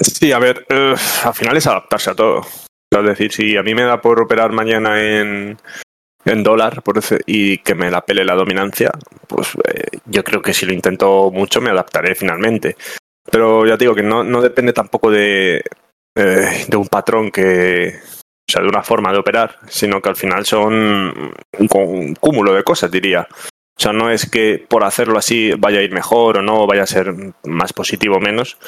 [0.00, 2.46] Sí, a ver, eh, al final es adaptarse a todo.
[2.90, 5.58] Es decir, si a mí me da por operar mañana en,
[6.24, 8.90] en dólar por y que me la pele la dominancia,
[9.26, 12.76] pues eh, yo creo que si lo intento mucho me adaptaré finalmente.
[13.30, 15.62] Pero ya digo que no, no depende tampoco de,
[16.16, 17.94] eh, de un patrón que,
[18.48, 22.54] o sea, de una forma de operar, sino que al final son un, un, cúmulo
[22.54, 23.28] de cosas, diría.
[23.30, 26.82] O sea, no es que por hacerlo así vaya a ir mejor o no, vaya
[26.82, 28.58] a ser más positivo o menos,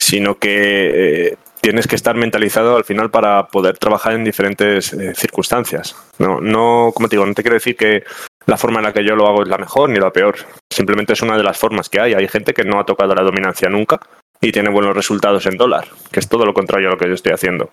[0.00, 1.36] sino que eh,
[1.68, 5.94] tienes que estar mentalizado al final para poder trabajar en diferentes eh, circunstancias.
[6.18, 8.04] No, no, como te digo, no te quiero decir que
[8.46, 10.36] la forma en la que yo lo hago es la mejor ni la peor.
[10.72, 12.14] Simplemente es una de las formas que hay.
[12.14, 14.00] Hay gente que no ha tocado la dominancia nunca
[14.40, 17.12] y tiene buenos resultados en dólar, que es todo lo contrario a lo que yo
[17.12, 17.70] estoy haciendo.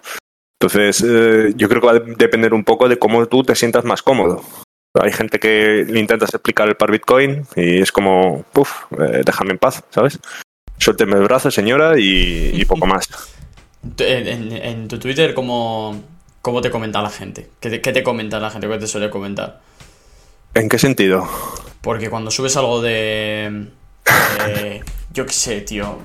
[0.59, 3.85] Entonces, eh, yo creo que va a depender un poco de cómo tú te sientas
[3.85, 4.43] más cómodo.
[5.01, 9.51] Hay gente que le intentas explicar el par Bitcoin y es como, puf, eh, déjame
[9.51, 10.19] en paz, ¿sabes?
[10.77, 13.09] Suélteme el brazo, señora, y, poco más.
[13.97, 16.01] En, tu Twitter, ¿cómo,
[16.41, 17.49] ¿cómo, te comenta la gente?
[17.59, 18.67] ¿Qué te, ¿Qué te comenta la gente?
[18.67, 19.61] ¿Qué te suele comentar?
[20.53, 21.27] ¿En qué sentido?
[21.81, 23.67] Porque cuando subes algo de...
[25.13, 25.99] yo qué sé, tío.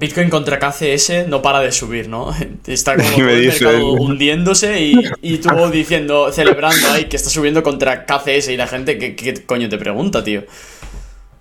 [0.00, 2.34] Bitcoin contra KCS no para de subir, ¿no?
[2.66, 7.62] Está como todo el mercado hundiéndose y, y, tú diciendo, celebrando ahí que está subiendo
[7.62, 10.44] contra KCS y la gente, ¿qué, qué coño te pregunta, tío?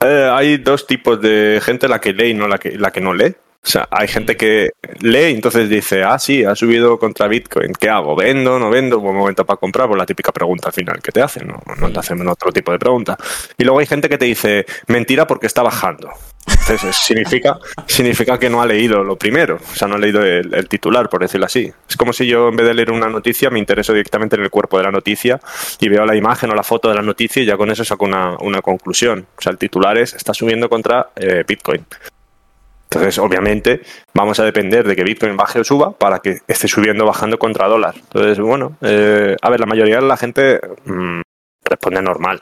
[0.02, 3.00] Eh, hay dos tipos de gente, la que lee y no la que, la que
[3.00, 3.34] no lee.
[3.62, 7.74] O sea, hay gente que lee y entonces dice, ah, sí, ha subido contra Bitcoin,
[7.74, 8.16] ¿qué hago?
[8.16, 8.58] ¿Vendo?
[8.58, 9.00] ¿No vendo?
[9.00, 11.92] Buen momento para comprar, pues la típica pregunta al final que te hacen, no, no
[11.92, 13.18] te hacen otro tipo de pregunta.
[13.58, 16.10] Y luego hay gente que te dice, mentira porque está bajando.
[16.48, 20.68] Entonces, significa, significa que no ha leído lo primero, o sea, no ha leído el,
[20.70, 21.72] titular, por decirlo así.
[21.88, 24.50] Es como si yo en vez de leer una noticia me intereso directamente en el
[24.50, 25.40] cuerpo de la noticia
[25.80, 28.06] y veo la imagen o la foto de la noticia y ya con eso saco
[28.06, 29.28] una, una conclusión.
[29.38, 31.86] O sea, el titular es, está subiendo contra eh, Bitcoin.
[32.92, 33.82] Entonces, obviamente,
[34.16, 37.38] vamos a depender de que Bitcoin baje o suba para que esté subiendo o bajando
[37.38, 37.94] contra dólar.
[37.96, 41.22] Entonces, bueno, eh, a ver, la mayoría de la gente mm,
[41.66, 42.42] responde normal.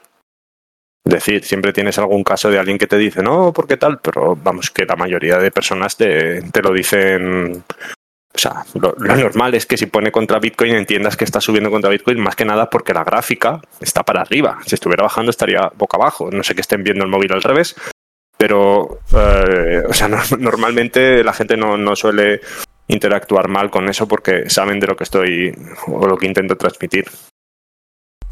[1.03, 3.99] Es decir, siempre tienes algún caso de alguien que te dice, no, ¿por qué tal?
[3.99, 7.63] Pero vamos, que la mayoría de personas te, lo dicen.
[8.33, 11.89] O sea, lo, normal es que si pone contra Bitcoin entiendas que está subiendo contra
[11.89, 14.60] Bitcoin más que nada porque la gráfica está para arriba.
[14.65, 16.29] Si estuviera bajando estaría boca abajo.
[16.31, 17.75] No sé que estén viendo el móvil al revés,
[18.38, 20.08] pero, eh, o sea,
[20.39, 22.41] normalmente la gente no, suele
[22.88, 25.54] interactuar mal con eso porque saben de lo que estoy
[25.88, 27.06] o lo que intento transmitir.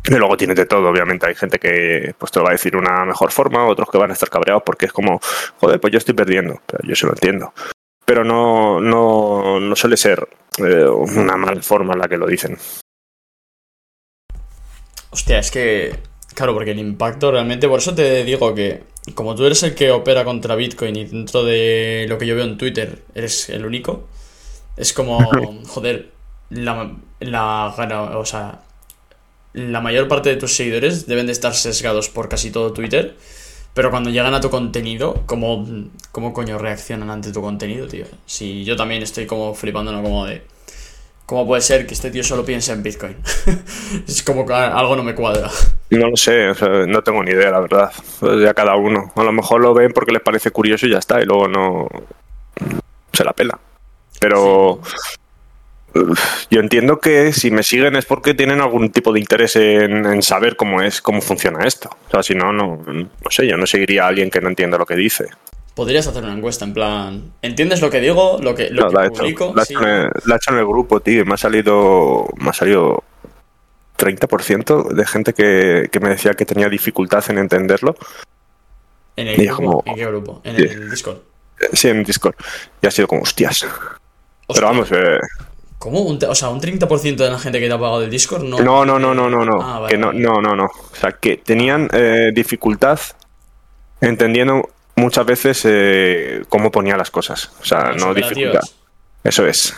[0.08, 1.26] Y luego tienes de todo, obviamente.
[1.26, 4.14] Hay gente que pues, te va a decir una mejor forma, otros que van a
[4.14, 5.20] estar cabreados porque es como,
[5.60, 6.62] joder, pues yo estoy perdiendo.
[6.68, 7.54] Pero yo se lo entiendo.
[8.06, 10.28] Pero no, no, no suele ser
[10.60, 12.56] eh, una mala forma la que lo dicen.
[15.10, 15.96] Hostia, es que,
[16.36, 19.92] claro, porque el impacto realmente, por eso te digo que como tú eres el que
[19.92, 24.08] opera contra Bitcoin y dentro de lo que yo veo en Twitter eres el único,
[24.78, 25.20] es como,
[25.68, 26.12] joder,
[26.50, 28.62] la, la, o sea,
[29.54, 33.16] la mayor parte de tus seguidores deben de estar sesgados por casi todo Twitter,
[33.74, 35.68] pero cuando llegan a tu contenido, ¿cómo,
[36.12, 38.06] cómo coño reaccionan ante tu contenido, tío?
[38.26, 40.02] Si yo también estoy como flipando, ¿no?
[40.02, 40.44] Como de...
[41.26, 43.16] ¿Cómo puede ser que este tío solo piense en Bitcoin?
[44.08, 45.50] es como que algo no me cuadra.
[45.90, 46.52] No lo sé,
[46.88, 47.92] no tengo ni idea, la verdad.
[48.44, 49.12] Ya cada uno.
[49.16, 51.88] A lo mejor lo ven porque les parece curioso y ya está, y luego no.
[53.12, 53.60] se la pela.
[54.20, 54.82] Pero.
[56.52, 60.58] Yo entiendo que si me siguen es porque tienen algún tipo de interés en, saber
[60.58, 61.90] cómo es, cómo funciona esto.
[62.08, 64.78] O sea, si no, no, no sé, yo no seguiría a alguien que no entienda
[64.78, 65.30] lo que dice.
[65.76, 68.40] Podrías hacer una encuesta en plan, ¿entiendes lo que digo?
[68.42, 69.54] Lo que, lo la publico.
[69.54, 73.04] la, he hecho en el grupo, tío, me ha salido, me ha salido
[73.98, 77.98] 30% de gente que, me decía que tenía dificultad en entenderlo.
[79.18, 79.84] ¿En el grupo?
[79.86, 80.42] ¿En qué grupo?
[80.46, 81.18] ¿En el Discord?
[81.74, 82.36] Sí, en Discord.
[82.82, 83.68] Y ha sido como, hostias.
[84.48, 85.20] Pero vamos, eh,
[85.78, 86.06] ¿Cómo?
[86.06, 88.60] o sea, un 30% de la gente que te ha pagado del Discord no.
[88.60, 89.60] No, no, no, no, no, no.
[89.62, 90.66] Ah, que no, no, no, no.
[90.66, 93.00] O sea, que tenían eh, dificultad
[94.02, 97.52] entendiendo muchas veces eh, cómo ponía las cosas.
[97.62, 98.62] O sea, no dificultad.
[99.24, 99.74] Eso es.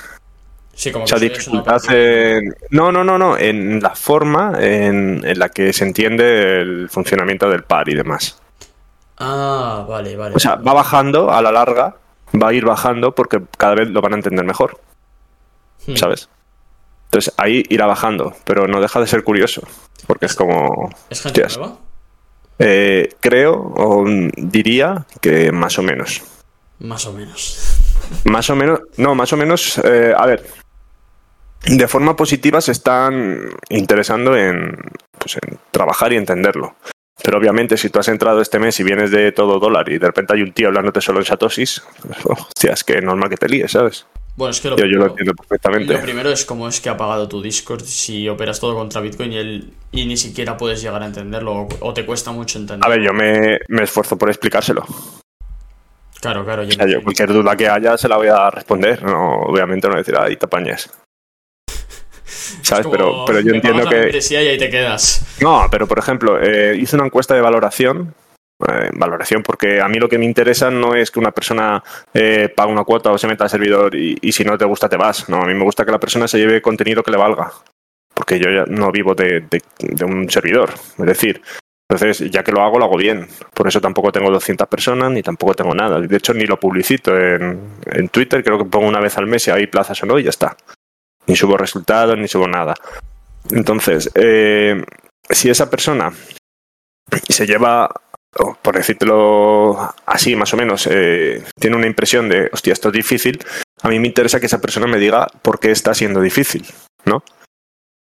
[0.74, 2.56] Sí, como o sea, dificultad en...
[2.70, 3.38] No, no, no, no.
[3.38, 8.40] En la forma en, la que se entiende el funcionamiento del par y demás.
[9.18, 10.36] Ah, vale, vale.
[10.36, 11.96] O sea, va bajando a la larga,
[12.40, 14.80] va a ir bajando porque cada vez lo van a entender mejor.
[15.88, 15.96] Hmm.
[15.96, 16.30] ¿Sabes?
[17.06, 19.68] Entonces ahí irá bajando, pero no deja de ser curioso.
[20.06, 20.94] Porque es como.
[21.10, 21.78] ¿Es gente nueva?
[22.60, 26.24] Eh, creo o diría que más o menos.
[26.80, 27.80] Más o menos.
[28.26, 30.46] Más o menos, no, más o menos, eh, a ver,
[31.66, 34.78] de forma positiva se están interesando en,
[35.18, 36.76] pues, en trabajar y entenderlo.
[37.24, 40.08] Pero obviamente si tú has entrado este mes y vienes de todo dólar y de
[40.08, 43.50] repente hay un tío hablándote solo en satosis, pues, hostia, es que normal que te
[43.50, 44.06] líes, ¿sabes?
[44.38, 45.94] Bueno, es que lo, yo, yo, lo entiendo perfectamente.
[45.94, 49.34] Lo primero es cómo es que ha pagado tu Discord si operas todo contra Bitcoin
[49.34, 52.86] y, él, y ni siquiera puedes llegar a entenderlo o, te cuesta mucho entenderlo.
[52.86, 54.86] A ver, yo me, esfuerzo por explicárselo.
[56.22, 56.64] Claro, claro.
[56.64, 59.02] Yo, cualquier duda que haya se la voy a responder.
[59.02, 60.88] No, obviamente no decir, ahí te apañes.
[62.62, 62.86] ¿Sabes?
[62.92, 64.20] pero, pero yo entiendo que.
[64.30, 65.40] Y ahí te quedas.
[65.42, 68.14] No, pero por ejemplo, eh, hice una encuesta de valoración
[68.68, 72.52] eh, valoración, porque a mí lo que me interesa no es que una persona eh,
[72.56, 75.30] pague una cuota o se meta al servidor y, si no te gusta te vas.
[75.30, 77.52] No, a mí me gusta que la persona se lleve contenido que le valga,
[78.14, 79.46] porque yo ya no vivo de,
[80.04, 81.42] un servidor, es decir.
[81.90, 83.28] Entonces, ya que lo hago, lo hago bien.
[83.54, 86.02] Por eso tampoco tengo 200 personas ni tampoco tengo nada.
[86.02, 88.44] De hecho, ni lo publicito en, en Twitter.
[88.44, 90.58] Creo que pongo una vez al mes si hay plazas o no y ya está.
[91.28, 92.74] Ni subo resultados, ni subo nada.
[93.52, 94.84] Entonces, eh,
[95.30, 96.12] si esa persona
[97.30, 97.90] se lleva,
[98.62, 103.40] por decirlo así, más o menos, eh, tiene una impresión de, hostia, esto es difícil,
[103.82, 106.66] a mí me interesa que esa persona me diga por qué está siendo difícil,
[107.06, 107.24] ¿no?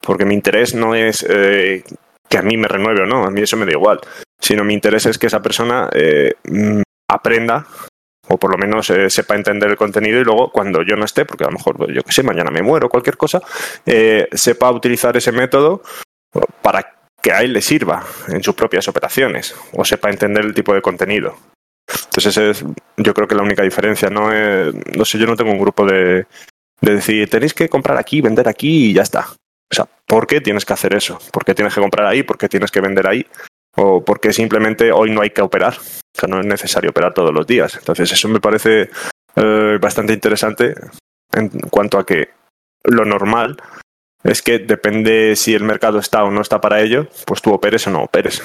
[0.01, 1.85] Porque mi interés no es eh,
[2.29, 4.01] que a mí me renueve o no, a mí eso me da igual,
[4.41, 7.67] sino mi interés es que esa persona eh, mm, aprenda
[8.29, 11.45] o por lo menos sepa entender el contenido y luego cuando yo no esté, porque
[11.45, 13.41] a lo mejor yo qué sé, mañana me muero, cualquier cosa,
[14.33, 15.81] sepa utilizar ese método
[16.61, 16.96] para
[17.27, 20.81] que a él le sirva en sus propias operaciones o sepa entender el tipo de
[20.81, 21.37] contenido.
[22.05, 22.65] Entonces es,
[22.97, 25.85] yo creo que la única diferencia no es, no sé, yo no tengo un grupo
[25.85, 26.25] de,
[26.81, 29.27] de decir tenéis que comprar aquí, vender aquí y ya está.
[29.69, 31.19] O sea, ¿por qué tienes que hacer eso?
[31.33, 32.23] ¿Por qué tienes que comprar ahí?
[32.23, 33.27] ¿Por qué tienes que vender ahí?
[33.75, 35.75] ¿O por qué simplemente hoy no hay que operar?
[36.15, 37.75] Sea, no es necesario operar todos los días.
[37.75, 38.89] Entonces, eso me parece
[39.35, 40.77] eh, bastante interesante
[41.33, 42.29] en cuanto a que
[42.85, 43.57] lo normal
[44.27, 47.87] es que depende si el mercado está o no está para ello, pues tú operes
[47.87, 48.43] o no operes.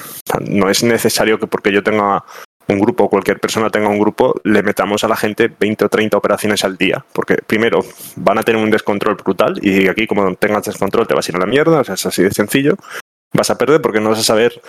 [0.48, 2.24] No es necesario que porque yo tenga
[2.68, 5.88] un grupo o cualquier persona tenga un grupo, le metamos a la gente 20 o
[5.88, 7.04] 30 operaciones al día.
[7.12, 7.80] Porque primero
[8.16, 11.36] van a tener un descontrol brutal y aquí como tengas descontrol te vas a ir
[11.36, 12.76] a la mierda, o sea, es así de sencillo.
[13.32, 14.60] Vas a perder porque no vas a saber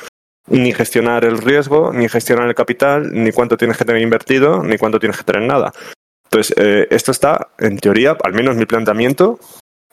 [0.47, 4.77] ni gestionar el riesgo, ni gestionar el capital, ni cuánto tienes que tener invertido, ni
[4.77, 5.71] cuánto tienes que tener nada.
[6.25, 9.39] Entonces, eh, esto está, en teoría, al menos mi planteamiento,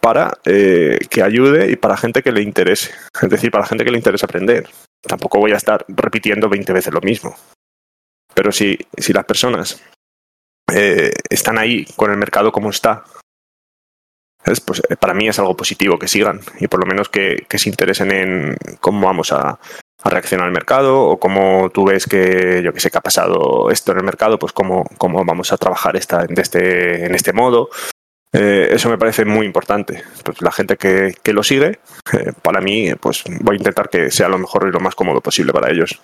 [0.00, 2.90] para eh, que ayude y para gente que le interese.
[3.20, 4.68] Es decir, para gente que le interese aprender.
[5.02, 7.34] Tampoco voy a estar repitiendo 20 veces lo mismo.
[8.34, 9.82] Pero si, si las personas
[10.72, 13.04] eh, están ahí con el mercado como está,
[14.44, 17.68] es, pues, para mí es algo positivo que sigan y por lo menos que, se
[17.68, 19.58] interesen en cómo vamos a,
[20.02, 23.70] a reaccionar al mercado o cómo tú ves que yo que sé que ha pasado
[23.70, 27.34] esto en el mercado pues cómo, cómo vamos a trabajar esta, de este, en este
[27.34, 27.68] modo
[28.32, 31.80] eh, eso me parece muy importante pues la gente que, que lo sigue
[32.12, 35.20] eh, para mí pues voy a intentar que sea lo mejor y lo más cómodo
[35.20, 36.00] posible para ellos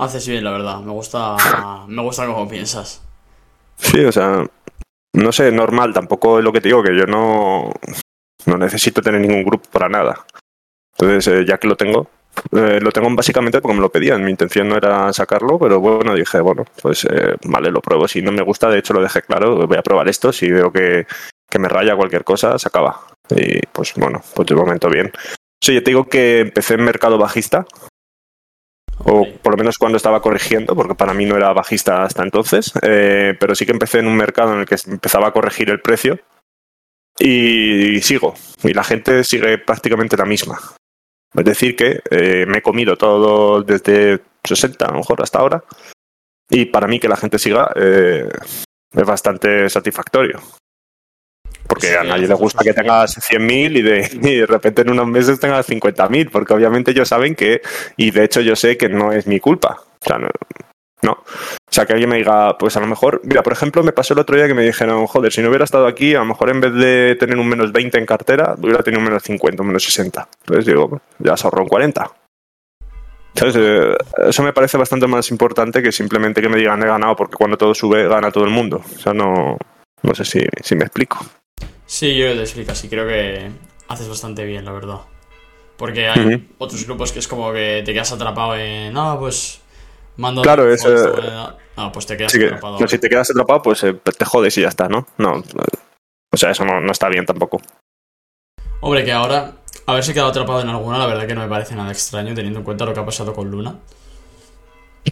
[0.00, 0.78] Haces bien, la verdad.
[0.78, 1.34] Me gusta,
[1.88, 3.02] me gusta cómo piensas.
[3.76, 4.44] sí o sea
[5.14, 7.72] no sé normal tampoco es lo que te digo que yo no
[8.46, 10.24] no necesito tener ningún grupo para nada
[10.92, 12.08] entonces eh, ya que lo tengo
[12.52, 14.24] eh, lo tengo básicamente porque me lo pedían.
[14.24, 18.08] Mi intención no era sacarlo, pero bueno, dije, bueno, pues eh, vale, lo pruebo.
[18.08, 20.32] Si no me gusta, de hecho lo dejé claro, voy a probar esto.
[20.32, 21.06] Si veo que,
[21.48, 23.00] que me raya cualquier cosa, se acaba.
[23.30, 25.12] Y pues bueno, pues de momento bien.
[25.62, 27.66] Sí, yo te digo que empecé en mercado bajista,
[29.04, 32.72] o por lo menos cuando estaba corrigiendo, porque para mí no era bajista hasta entonces,
[32.82, 35.80] eh, pero sí que empecé en un mercado en el que empezaba a corregir el
[35.80, 36.18] precio
[37.18, 40.58] y sigo, y la gente sigue prácticamente la misma.
[41.34, 45.62] Es decir, que eh, me he comido todo desde 60 a lo mejor hasta ahora.
[46.50, 48.28] Y para mí que la gente siga eh,
[48.92, 50.40] es bastante satisfactorio.
[51.66, 54.90] Porque Sí, a nadie le gusta que tengas 100.000 y de, y de repente en
[54.90, 57.60] unos meses tengas 50.000, porque obviamente ellos saben que,
[57.96, 59.78] y de hecho yo sé que no es mi culpa.
[60.00, 60.28] O sea, no,
[61.02, 61.24] no.
[61.70, 64.14] O sea, que alguien me diga, pues a lo mejor, mira, por ejemplo, me pasó
[64.14, 66.48] el otro día que me dijeron, joder, si no hubiera estado aquí, a lo mejor
[66.48, 69.68] en vez de tener un menos 20 en cartera, hubiera tenido un menos 50, un
[69.68, 70.28] menos 60.
[70.40, 72.10] Entonces digo, ya se ahorró un 40.
[73.34, 73.96] Entonces, eh,
[74.28, 77.58] eso me parece bastante más importante que simplemente que me digan he ganado, porque cuando
[77.58, 78.82] todo sube, gana todo el mundo.
[78.96, 79.58] O sea, no,
[80.02, 81.18] no sé si, si me explico.
[81.84, 83.50] Sí, yo te explico, sí, creo que
[83.88, 85.00] haces bastante bien, la verdad.
[85.76, 88.92] Porque hay otros grupos que es como que te quedas atrapado en.
[88.92, 89.60] No, pues.
[90.18, 90.42] Mando.
[90.42, 91.56] Claro, es, o esta eh, moneda".
[91.76, 92.78] Ah, pues te quedas que, atrapado.
[92.78, 95.06] no, si te quedas atrapado, pues eh, te jodes y ya está, ¿no?
[95.16, 95.38] No.
[95.38, 95.42] eh,
[96.32, 97.60] O sea, eso no, no está bien tampoco.
[98.80, 99.52] Hombre, que ahora
[99.86, 102.64] haberse quedado atrapado en alguna, la verdad que no me parece nada extraño teniendo en
[102.64, 103.76] cuenta lo que ha pasado con Luna.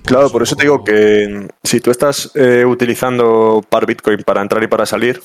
[0.04, 4.62] Claro, por eso te digo que si tú estás eh, utilizando par Bitcoin para entrar
[4.62, 5.22] y para salir,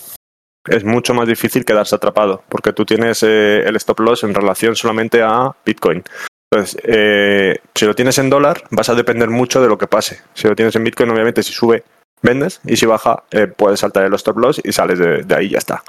[0.65, 4.75] es mucho más difícil quedarse atrapado, porque tú tienes eh, el stop loss en relación
[4.75, 6.03] solamente a Bitcoin.
[6.53, 10.21] Entonces, eh, si lo tienes en dólar, vas a depender mucho de lo que pase.
[10.33, 11.85] Si lo tienes en Bitcoin, obviamente, si sube,
[12.21, 15.45] vendes, y si baja, eh, puedes saltar el stop loss y sales de, de ahí
[15.45, 15.81] y ya está.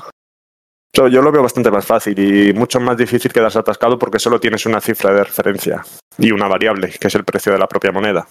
[0.94, 4.38] So, yo lo veo bastante más fácil y mucho más difícil quedarse atascado porque solo
[4.38, 5.84] tienes una cifra de referencia
[6.18, 8.28] y una variable, que es el precio de la propia moneda.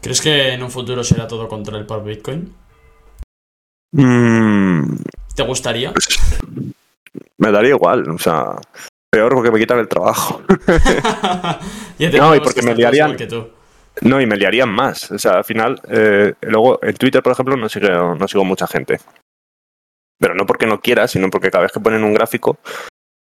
[0.00, 2.52] ¿Crees que en un futuro será todo contra el par Bitcoin?
[3.92, 4.96] Mm,
[5.36, 5.92] ¿Te gustaría?
[7.36, 8.56] me daría igual, o sea,
[9.12, 10.42] peor porque me quitan el trabajo.
[12.18, 13.48] No, y porque que me liarían- igual que tú.
[14.00, 15.10] No, y me liarían más.
[15.12, 18.66] O sea, al final, eh, luego en Twitter, por ejemplo, no sigo, no sigo mucha
[18.66, 18.98] gente.
[20.18, 22.58] Pero no porque no quiera, sino porque cada vez que ponen un gráfico,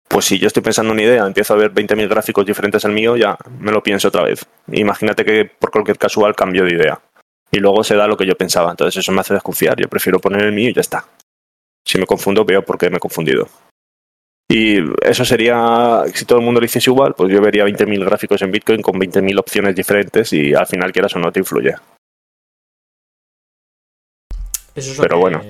[0.07, 3.17] pues si yo estoy pensando una idea, empiezo a ver 20.000 gráficos diferentes al mío,
[3.17, 4.45] ya me lo pienso otra vez.
[4.71, 7.01] Imagínate que por cualquier casual cambio de idea.
[7.51, 8.71] Y luego se da lo que yo pensaba.
[8.71, 9.75] Entonces eso me hace desconfiar.
[9.79, 11.05] Yo prefiero poner el mío y ya está.
[11.85, 13.49] Si me confundo, veo por qué me he confundido.
[14.55, 18.39] Y eso sería, si todo el mundo lo hiciese igual, pues yo vería 20.000 gráficos
[18.43, 21.73] en Bitcoin con 20.000 opciones diferentes y al final quieras o no te influye.
[24.75, 25.41] Eso es lo Pero que, bueno.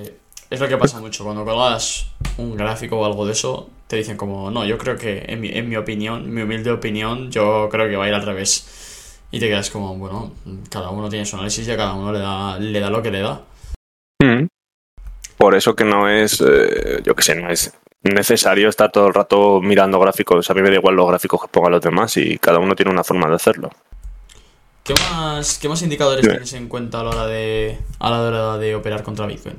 [0.48, 1.22] Es lo que pasa mucho.
[1.22, 5.22] Cuando colgas un gráfico o algo de eso, te dicen como, no, yo creo que,
[5.28, 8.24] en mi, en mi opinión, mi humilde opinión, yo creo que va a ir al
[8.24, 9.20] revés.
[9.30, 10.32] Y te quedas como, bueno,
[10.70, 13.10] cada uno tiene su análisis y a cada uno le da, le da lo que
[13.10, 13.42] le da.
[14.22, 14.46] Mm.
[15.36, 17.70] Por eso que no es, eh, yo que sé, no es
[18.04, 20.50] necesario estar todo el rato mirando gráficos.
[20.50, 22.92] A mí me da igual los gráficos que pongan los demás y cada uno tiene
[22.92, 23.70] una forma de hacerlo.
[24.82, 26.34] ¿Qué más, qué más indicadores Dime.
[26.34, 29.56] tienes en cuenta a la hora de, a la hora de operar contra Bitcoin?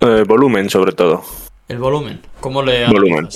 [0.00, 1.22] Eh, volumen, sobre todo.
[1.68, 3.28] El volumen, ¿cómo le Volumen.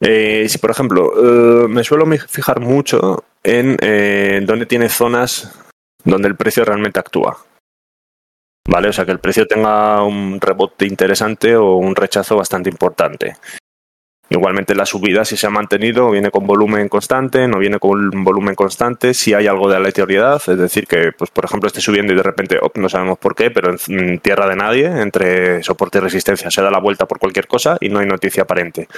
[0.00, 5.52] Eh, si, por ejemplo, eh, me suelo fijar mucho en eh, dónde tiene zonas
[6.04, 7.38] donde el precio realmente actúa.
[8.66, 8.88] ¿Vale?
[8.88, 13.36] O sea, que el precio tenga un rebote interesante o un rechazo bastante importante.
[14.30, 18.54] Igualmente la subida, si se ha mantenido, viene con volumen constante, no viene con volumen
[18.54, 22.16] constante, si hay algo de aleatoriedad, es decir, que, pues, por ejemplo, esté subiendo y
[22.16, 26.00] de repente, op, no sabemos por qué, pero en, tierra de nadie, entre soporte y
[26.00, 28.88] resistencia, se da la vuelta por cualquier cosa y no hay noticia aparente.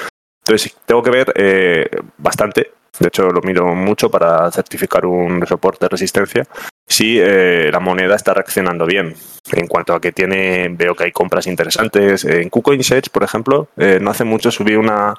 [0.45, 5.85] Entonces, tengo que ver eh, bastante, de hecho lo miro mucho para certificar un soporte
[5.85, 6.45] de resistencia,
[6.87, 9.15] si eh, la moneda está reaccionando bien.
[9.53, 12.25] En cuanto a que tiene, veo que hay compras interesantes.
[12.25, 12.81] En KuCoin
[13.13, 15.15] por ejemplo, eh, no hace mucho subí una,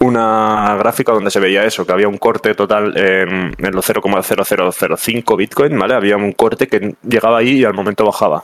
[0.00, 5.36] una gráfica donde se veía eso, que había un corte total en, en los 0,0005
[5.36, 5.94] Bitcoin, ¿vale?
[5.94, 8.42] Había un corte que llegaba ahí y al momento bajaba.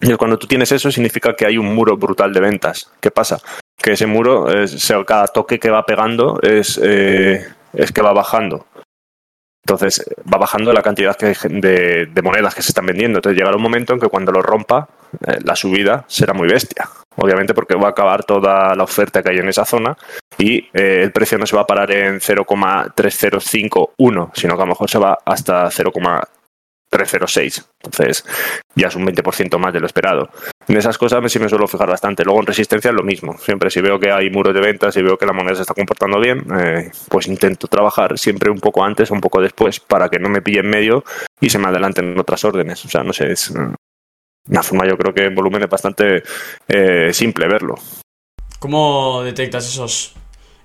[0.00, 2.92] Y cuando tú tienes eso significa que hay un muro brutal de ventas.
[3.00, 3.40] ¿Qué pasa?
[3.80, 8.66] Que ese muro, es, cada toque que va pegando es, eh, es que va bajando.
[9.64, 13.18] Entonces va bajando la cantidad que- de, de monedas que se están vendiendo.
[13.18, 14.88] Entonces llegará un momento en que cuando lo rompa,
[15.26, 16.88] eh, la subida será muy bestia.
[17.16, 19.96] Obviamente porque va a acabar toda la oferta que hay en esa zona
[20.38, 24.70] y eh, el precio no se va a parar en 0,3051, sino que a lo
[24.70, 27.68] mejor se va hasta 0,306.
[27.84, 28.24] Entonces
[28.74, 30.30] ya es un 20% más de lo esperado.
[30.68, 32.24] En esas cosas sí me suelo fijar bastante.
[32.24, 33.38] Luego en resistencia es lo mismo.
[33.38, 35.72] Siempre si veo que hay muros de ventas y veo que la moneda se está
[35.72, 40.10] comportando bien, eh, pues intento trabajar siempre un poco antes o un poco después para
[40.10, 41.04] que no me pille en medio
[41.40, 42.84] y se me adelanten otras órdenes.
[42.84, 46.22] O sea, no sé, es una forma yo creo que en volumen es bastante
[46.68, 47.74] eh, simple verlo.
[48.58, 50.16] ¿Cómo detectas esos,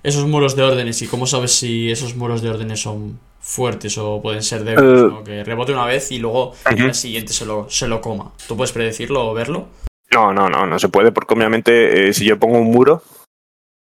[0.02, 4.20] esos muros de órdenes y cómo sabes si esos muros de órdenes son fuertes o
[4.20, 5.00] pueden ser débiles?
[5.00, 5.24] Eh, ¿no?
[5.24, 6.86] Que rebote una vez y luego Ujú.
[6.88, 8.32] la siguiente se lo, se lo coma.
[8.46, 9.68] ¿Tú puedes predecirlo o verlo?
[10.14, 13.02] No, no, no, no se puede porque obviamente eh, si yo pongo un muro,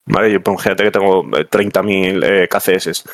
[0.07, 0.33] ¿vale?
[0.33, 3.05] Yo pongo, fíjate que tengo eh, 30.000 eh, KCS.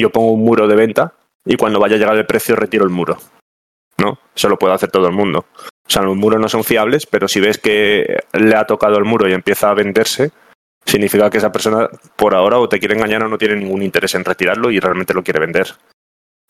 [0.00, 1.12] Yo pongo un muro de venta
[1.44, 3.18] y cuando vaya a llegar el precio retiro el muro.
[3.98, 4.18] ¿No?
[4.34, 5.46] Eso lo puede hacer todo el mundo.
[5.86, 9.04] O sea, los muros no son fiables, pero si ves que le ha tocado el
[9.04, 10.32] muro y empieza a venderse,
[10.86, 14.14] significa que esa persona por ahora o te quiere engañar o no tiene ningún interés
[14.14, 15.66] en retirarlo y realmente lo quiere vender.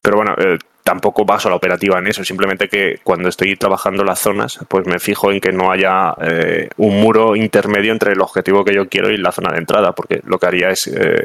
[0.04, 4.20] Pero bueno, eh, tampoco baso la operativa en eso, simplemente que cuando estoy trabajando las
[4.20, 8.62] zonas, pues me fijo en que no haya eh, un muro intermedio entre el objetivo
[8.66, 11.24] que yo quiero y la zona de entrada, porque lo que haría es eh,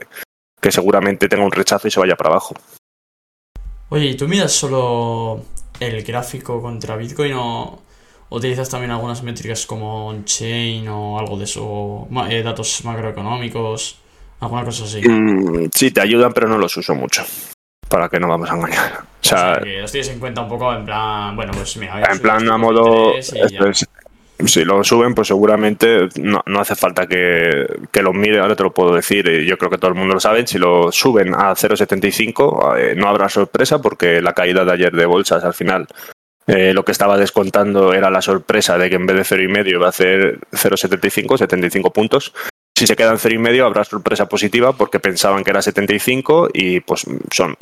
[0.61, 2.55] que seguramente tenga un rechazo y se vaya para abajo.
[3.89, 5.43] Oye, ¿y tú miras solo
[5.81, 7.81] el gráfico contra Bitcoin o
[8.29, 12.07] utilizas también algunas métricas como on-chain o algo de eso?
[12.29, 13.99] eh, datos macroeconómicos,
[14.39, 15.01] alguna cosa así.
[15.05, 17.25] Mm, sí, te ayudan, pero no los uso mucho.
[17.89, 18.91] Para que no vamos a engañar.
[18.93, 21.75] O O sea, sea, que los tienes en cuenta un poco en plan, bueno, pues
[21.77, 23.13] mira, a en plan a modo.
[24.45, 28.39] si lo suben, pues seguramente no, no hace falta que, que lo mire.
[28.39, 29.27] Ahora te lo puedo decir.
[29.27, 30.47] y Yo creo que todo el mundo lo sabe.
[30.47, 35.05] Si lo suben a 0,75, eh, no habrá sorpresa porque la caída de ayer de
[35.05, 35.87] bolsas al final.
[36.47, 39.85] eh, lo que estaba descontando era la sorpresa de que en vez de 0,5 iba
[39.85, 42.33] a hacer 0,75, 75 puntos.
[42.79, 47.05] Si se queda en 0,5 habrá sorpresa positiva porque pensaban que era 75 y pues
[47.29, 47.57] son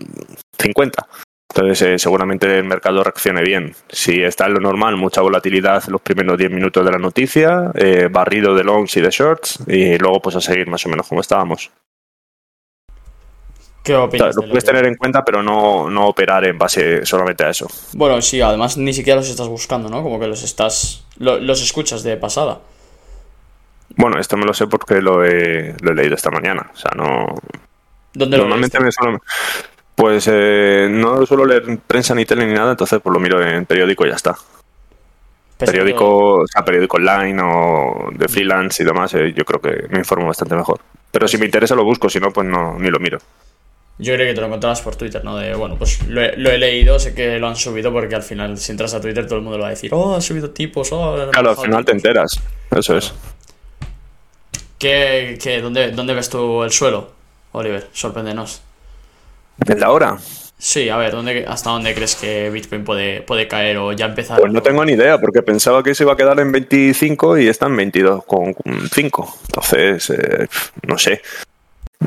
[0.60, 1.08] 50.
[1.50, 3.74] Entonces, eh, seguramente el mercado reaccione bien.
[3.90, 7.72] Si está en lo normal, mucha volatilidad en los primeros 10 minutos de la noticia,
[7.74, 11.08] eh, barrido de longs y de shorts, y luego pues a seguir más o menos
[11.08, 11.72] como estábamos.
[13.84, 16.46] ¿Qué O sea, opinas lo de lo puedes tener en cuenta, pero no, no operar
[16.46, 17.66] en base solamente a eso.
[17.94, 20.04] Bueno, sí, además ni siquiera los estás buscando, ¿no?
[20.04, 21.06] Como que los estás...
[21.18, 22.60] lo- los escuchas de pasada.
[23.98, 26.70] Bueno, esto me lo sé porque lo he, lo he leído esta mañana.
[26.74, 27.26] O sea, no.
[28.14, 28.80] ¿Dónde lo Normalmente leíste?
[28.80, 29.20] me suelo.
[29.96, 33.66] Pues eh, no suelo leer prensa ni tele ni nada, entonces pues lo miro en
[33.66, 34.38] periódico y ya está.
[35.60, 39.88] Que periódico, o sea, periódico online o de freelance y demás, eh, yo creo que
[39.90, 40.80] me informo bastante mejor.
[41.12, 43.18] Pero si me interesa lo busco, si no, pues no, ni lo miro.
[44.00, 45.38] Yo creo que te lo encontrabas por Twitter, ¿no?
[45.38, 48.22] De, bueno, pues lo he, lo he leído, sé que lo han subido porque al
[48.22, 50.52] final si entras a Twitter todo el mundo lo va a decir, oh, ha subido
[50.52, 52.06] tipos, oh, han Claro, al final te tipos".
[52.06, 52.40] enteras.
[52.72, 53.14] Eso es.
[54.78, 57.12] ¿Qué, qué, dónde, ¿Dónde ves tú el suelo,
[57.52, 57.88] Oliver?
[57.94, 58.62] Sorpréndenos.
[59.66, 60.18] ¿El de ahora?
[60.60, 64.40] Sí, a ver, ¿dónde, ¿hasta dónde crees que Bitcoin puede, puede caer o ya empezar?
[64.40, 67.48] Pues no tengo ni idea, porque pensaba que se iba a quedar en 25 y
[67.48, 69.34] está en 22,5.
[69.48, 70.48] Entonces, eh,
[70.88, 71.22] no sé.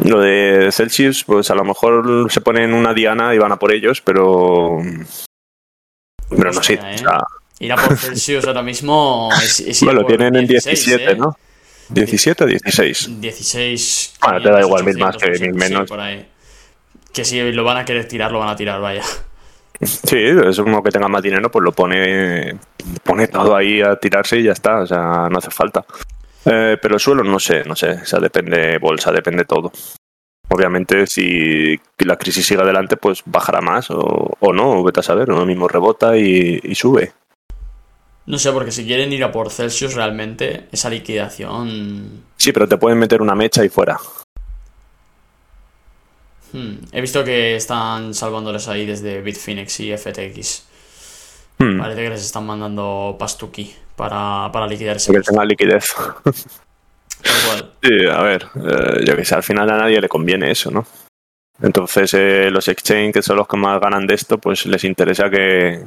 [0.05, 3.73] Lo de Celsius, pues a lo mejor se ponen una diana y van a por
[3.73, 4.79] ellos, pero.
[6.29, 6.75] Pero no sé.
[6.75, 6.95] ¿eh?
[6.95, 7.19] o sea,
[7.61, 11.17] Ir a por Celsius ahora mismo es, es bueno, tienen en 16, 17, ¿eh?
[11.17, 11.37] ¿no?
[11.91, 13.21] 17 o 16.
[13.21, 14.15] 16.
[14.23, 15.89] Bueno, te da igual, mil 800, más que mil sí, menos.
[15.89, 16.27] por ahí.
[17.13, 19.03] Que si lo van a querer tirar, lo van a tirar, vaya.
[19.83, 22.59] Sí, es uno que tenga más dinero, pues lo pone,
[23.03, 25.87] pone todo ahí a tirarse y ya está, o sea, no hace falta.
[26.45, 29.73] Eh, pero el suelo no sé, no sé, o sea, depende bolsa, depende todo.
[30.51, 35.31] Obviamente, si la crisis sigue adelante, pues bajará más o, o no, vete a saber,
[35.31, 37.13] uno mismo rebota y, y sube.
[38.27, 42.23] No sé, porque si quieren ir a por Celsius, realmente esa liquidación.
[42.37, 43.99] Sí, pero te pueden meter una mecha y fuera.
[46.53, 50.65] Hmm, He visto que están salvándoles ahí desde Bitfinex y FTX.
[51.59, 55.95] Hmm, Parece que les están mandando pastuki para, para liquidar ese que tenga liquidez.
[55.95, 56.35] Tal.
[57.83, 60.87] Sí, a ver, eh, yo que sé, al final a nadie le conviene eso, ¿no?
[61.61, 65.29] Entonces eh, los exchange, que son los que más ganan de esto, pues les interesa
[65.29, 65.85] que,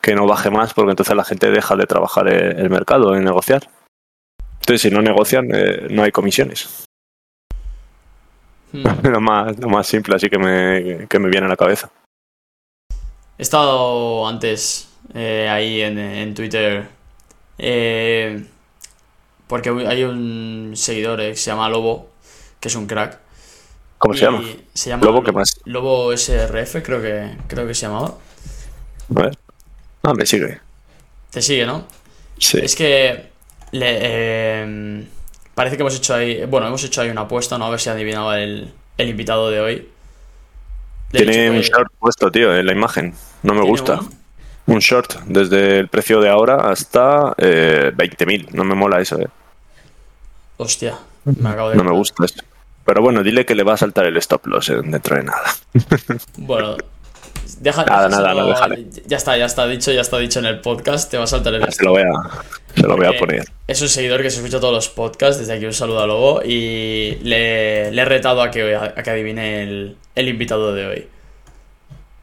[0.00, 3.24] que no baje más, porque entonces la gente deja de trabajar el, el mercado, en
[3.24, 3.68] negociar.
[4.60, 6.84] Entonces, si no negocian, eh, no hay comisiones.
[8.72, 8.84] Hmm.
[9.02, 11.90] Lo más, lo más simple, así que me, que me viene a la cabeza.
[13.38, 16.86] He estado antes eh, ahí en, en Twitter
[17.58, 18.44] eh,
[19.46, 22.08] porque hay un seguidor eh, que se llama Lobo,
[22.60, 23.18] que es un crack.
[23.98, 24.42] ¿Cómo se Y llama?
[24.74, 25.60] Se llama Lobo, ¿qué más?
[25.64, 28.14] Lobo SRF, creo que, creo que se llamaba.
[29.16, 29.38] A ver.
[30.02, 30.60] Ah, me sigue.
[31.30, 31.86] Te sigue, ¿no?
[32.38, 32.58] Sí.
[32.62, 33.30] Es que
[33.72, 35.04] le, eh,
[35.54, 37.66] parece que hemos hecho ahí, bueno, hemos hecho ahí una apuesta, ¿no?
[37.66, 39.88] A ver si adivinaba el, el invitado de hoy.
[41.12, 43.14] Le Tiene un que- short puesto, tío, en la imagen.
[43.42, 44.00] No me ¿Tiene gusta.
[44.66, 48.50] Un short, desde el precio de ahora hasta eh, 20.000.
[48.52, 49.26] No me mola eso, eh.
[50.58, 51.76] Hostia, me acabo de...
[51.76, 52.42] No me gusta eso.
[52.84, 55.42] Pero bueno, dile que le va a saltar el stop loss eh, dentro de nada.
[56.36, 56.76] Bueno,
[57.60, 58.86] deja, Nada, nada, no, déjale.
[59.06, 61.54] Ya está, ya está dicho, ya está dicho en el podcast, te va a saltar
[61.54, 62.44] el Se lo voy a,
[62.74, 63.44] se lo voy a poner.
[63.66, 66.42] Es un seguidor que se escucha todos los podcasts, desde aquí un saludo a Lobo
[66.44, 71.08] y le, le he retado a que, a que adivine el, el invitado de hoy.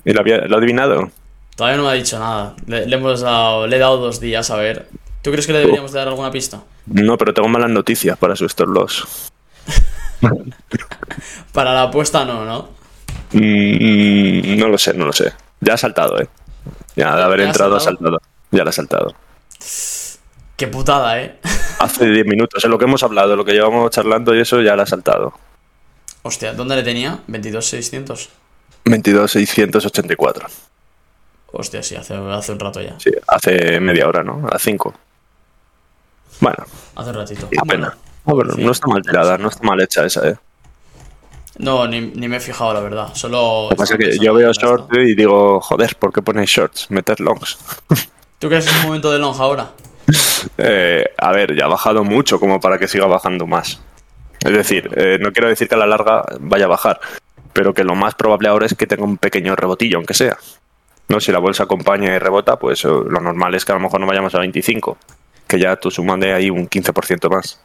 [0.05, 1.09] ¿Y lo, había, lo ha adivinado?
[1.55, 4.49] Todavía no me ha dicho nada, le, le hemos dado, le he dado dos días
[4.51, 4.87] a ver.
[5.21, 6.61] ¿Tú crees que le deberíamos dar alguna pista?
[6.85, 9.31] No, pero tengo malas noticias para su stop loss.
[11.51, 12.69] Para la apuesta no, ¿no?
[13.35, 15.33] Mm, no lo sé, no lo sé.
[15.59, 16.27] Ya ha saltado, eh.
[16.95, 18.11] Ya de haber ¿Ya ha entrado ha saltado?
[18.11, 18.31] saltado.
[18.51, 19.15] Ya lo ha saltado.
[20.55, 21.37] Qué putada, ¿eh?
[21.79, 24.75] Hace 10 minutos, en lo que hemos hablado, lo que llevamos charlando y eso ya
[24.77, 25.33] lo ha saltado.
[26.23, 27.19] Hostia, ¿dónde le tenía?
[27.27, 28.29] 22.600.
[28.85, 30.45] 22.684.
[31.51, 32.97] Hostia, sí, hace, hace un rato ya.
[32.99, 34.47] Sí, hace media hora, ¿no?
[34.49, 34.93] A 5.
[36.39, 36.65] Bueno,
[36.95, 37.47] Hace un ratito.
[37.47, 37.97] Bueno, pena.
[38.25, 38.63] Ah, bueno, sí.
[38.63, 40.35] no está mal tirada, no está mal hecha esa, eh.
[41.57, 43.13] No, ni, ni me he fijado, la verdad.
[43.13, 43.63] Solo.
[43.63, 46.91] Lo que pasa es que yo veo short y digo, joder, ¿por qué ponéis shorts?
[46.91, 47.57] Meter longs.
[47.89, 48.09] esto.
[48.39, 49.71] ¿Tú crees que es un momento de lonja ahora?
[50.57, 53.81] Eh, a ver, ya ha bajado mucho como para que siga bajando más.
[54.39, 56.99] Es decir, eh, no quiero decir que a la larga vaya a bajar,
[57.51, 60.37] pero que lo más probable ahora es que tenga un pequeño rebotillo, aunque sea.
[61.07, 63.81] No, si la bolsa acompaña y rebota, pues eh, lo normal es que a lo
[63.81, 64.97] mejor no vayamos a 25,
[65.47, 67.59] que ya tú suman de ahí un 15% más.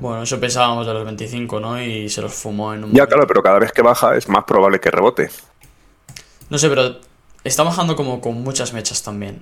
[0.00, 1.80] Bueno, eso pensábamos de los 25, ¿no?
[1.82, 2.90] Y se los fumó en un.
[2.90, 3.06] Ya, momento.
[3.08, 5.30] claro, pero cada vez que baja es más probable que rebote.
[6.48, 6.96] No sé, pero
[7.44, 9.40] está bajando como con muchas mechas también.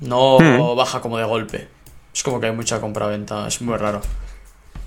[0.00, 0.76] No Hmm.
[0.76, 1.68] baja como de golpe.
[2.14, 4.00] Es como que hay mucha compra-venta, es muy raro.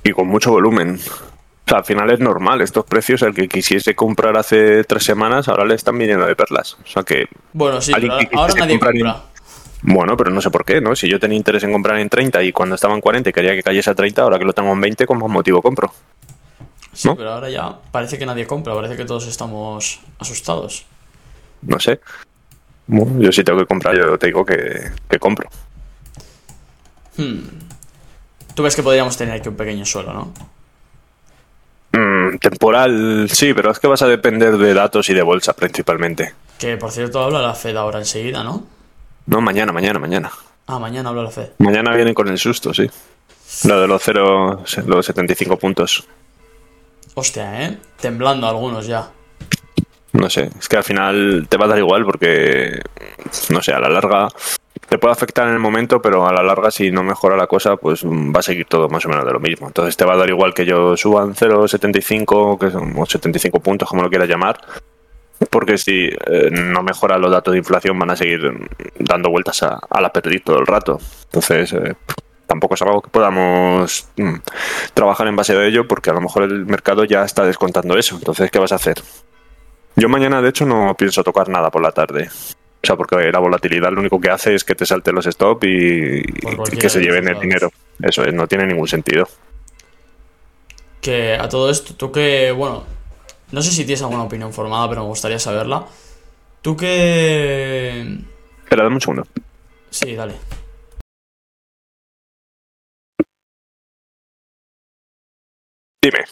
[0.04, 1.00] Y con mucho volumen.
[1.00, 5.48] O sea, al final es normal, estos precios, el que quisiese comprar hace tres semanas,
[5.48, 6.78] ahora le están viniendo de perlas.
[6.84, 9.24] O sea que Bueno, sí, pero ahora quisiese nadie compra.
[9.88, 10.96] Bueno, pero no sé por qué, ¿no?
[10.96, 13.54] Si yo tenía interés en comprar en 30 y cuando estaba en 40 y quería
[13.54, 15.94] que cayese a 30, ahora que lo tengo en 20, con más motivo compro.
[16.92, 17.16] Sí, ¿no?
[17.16, 20.86] pero ahora ya parece que nadie compra, parece que todos estamos asustados.
[21.62, 22.00] No sé.
[22.88, 25.50] Bueno, yo sí tengo que comprar, yo te digo que, que compro.
[27.18, 27.42] Hmm.
[28.56, 30.34] Tú ves que podríamos tener aquí un pequeño suelo, ¿no?
[31.92, 36.34] Mm, temporal, sí, pero es que vas a depender de datos y de bolsa principalmente.
[36.58, 38.75] Que por cierto habla la Fed ahora enseguida, ¿no?
[39.28, 40.32] No, mañana, mañana, mañana.
[40.68, 41.50] Ah, mañana habla la Fed.
[41.60, 42.90] Mañana vienen con el susto, sí.
[43.66, 46.08] Lo de los 0, los 75 puntos.
[47.14, 47.78] Hostia, ¿eh?
[48.00, 49.10] Temblando algunos ya.
[50.14, 52.82] No sé, es que al final te va a dar igual porque,
[53.50, 54.30] no sé, a la larga
[54.88, 57.76] te puede afectar en el momento, pero a la larga, si no mejora la cosa,
[57.76, 59.68] pues va a seguir todo más o menos de lo mismo.
[59.68, 63.90] Entonces te va a dar igual que yo suban 0,75 que son, o 75 puntos,
[63.90, 64.58] como lo quieras llamar,
[65.50, 68.70] porque si eh, no mejora los datos de inflación, van a seguir
[69.00, 71.00] dando vueltas a, la perdiz todo el rato.
[71.26, 71.96] Entonces, eh,
[72.48, 74.36] tampoco es algo que podamos mm,
[74.94, 78.16] trabajar en base a ello, porque a lo mejor el mercado ya está descontando eso.
[78.16, 79.02] Entonces, ¿qué vas a hacer?
[79.96, 82.30] Yo mañana, de hecho, no pienso tocar nada por la tarde.
[82.30, 85.64] O sea, porque la volatilidad lo único que hace es que te salte los stop
[85.64, 86.22] y,
[86.80, 87.72] que se lleven el dinero.
[88.02, 89.28] Eso es, no tiene ningún sentido.
[91.02, 92.84] Que a todo esto, tú que, bueno,
[93.56, 95.88] no sé si tienes alguna opinión formada, pero me gustaría saberla.
[96.62, 98.02] Tú que...
[98.64, 99.26] Espera, dame un segundo.
[99.90, 100.34] Sí, dale.
[106.04, 106.26] Dime.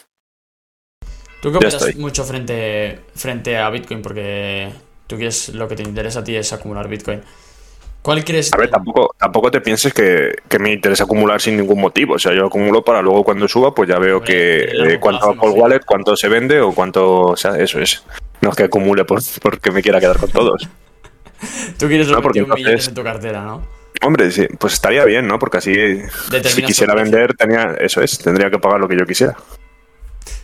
[1.40, 4.02] ¿Tú qué opinas mucho frente, frente a Bitcoin?
[4.02, 4.70] Porque
[5.06, 7.22] tú quieres, lo que te interesa a ti es acumular Bitcoin.
[8.04, 8.52] ¿Cuál crees?
[8.52, 12.16] A ver, tampoco, tampoco te pienses que, me interesa acumular sin ningún motivo.
[12.16, 15.52] O sea, yo acumulo para luego cuando suba, pues ya veo que eh, cuánto por
[15.52, 17.20] wallet, cuánto se vende o cuánto.
[17.22, 18.04] O sea, eso es.
[18.42, 20.68] No es que acumule por, porque me quiera quedar con todos.
[21.78, 23.66] Tú quieres no, porque entonces, en tu cartera, ¿no?
[24.02, 25.38] Hombre, sí, pues estaría bien, ¿no?
[25.38, 25.74] Porque así,
[26.44, 29.34] si quisiera vender, tenía, eso es, tendría que pagar lo que yo quisiera.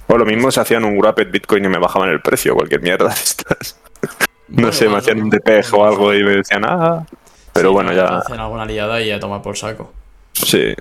[0.07, 3.09] O lo mismo se hacían un Wrapped Bitcoin y me bajaban el precio, cualquier mierda
[3.09, 3.79] de estas
[4.49, 7.05] no sé, me hacían un DPG o algo y me decían, ah.
[7.53, 8.19] Pero bueno, ya.
[8.19, 9.93] Hacen alguna liada y a tomar por saco.
[10.33, 10.75] Sí.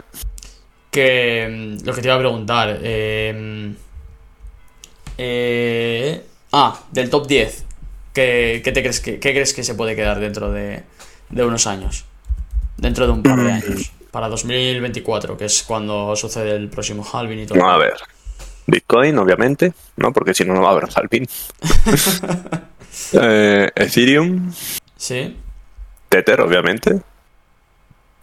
[0.92, 2.80] Que mm, lo que te iba a preguntar.
[2.82, 3.74] Eh,
[5.18, 7.66] eh, ah, del top 10.
[8.14, 10.84] ¿Qué, te crees que, qué crees que se puede quedar dentro de,
[11.30, 12.06] de unos años?
[12.78, 13.56] Dentro de un par de mm.
[13.56, 13.92] años.
[14.12, 17.64] Para 2024, que es cuando sucede el próximo halving y todo.
[17.64, 17.94] A ver.
[18.66, 20.12] Bitcoin, obviamente, ¿no?
[20.14, 21.28] Porque si no, no va a haber halving.
[23.14, 24.52] Eh, Ethereum.
[24.98, 25.36] Sí.
[26.10, 27.00] Tether, obviamente.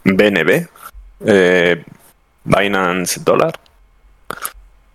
[0.05, 0.69] BNB.
[1.25, 1.85] Eh,
[2.45, 3.59] Binance Dollar.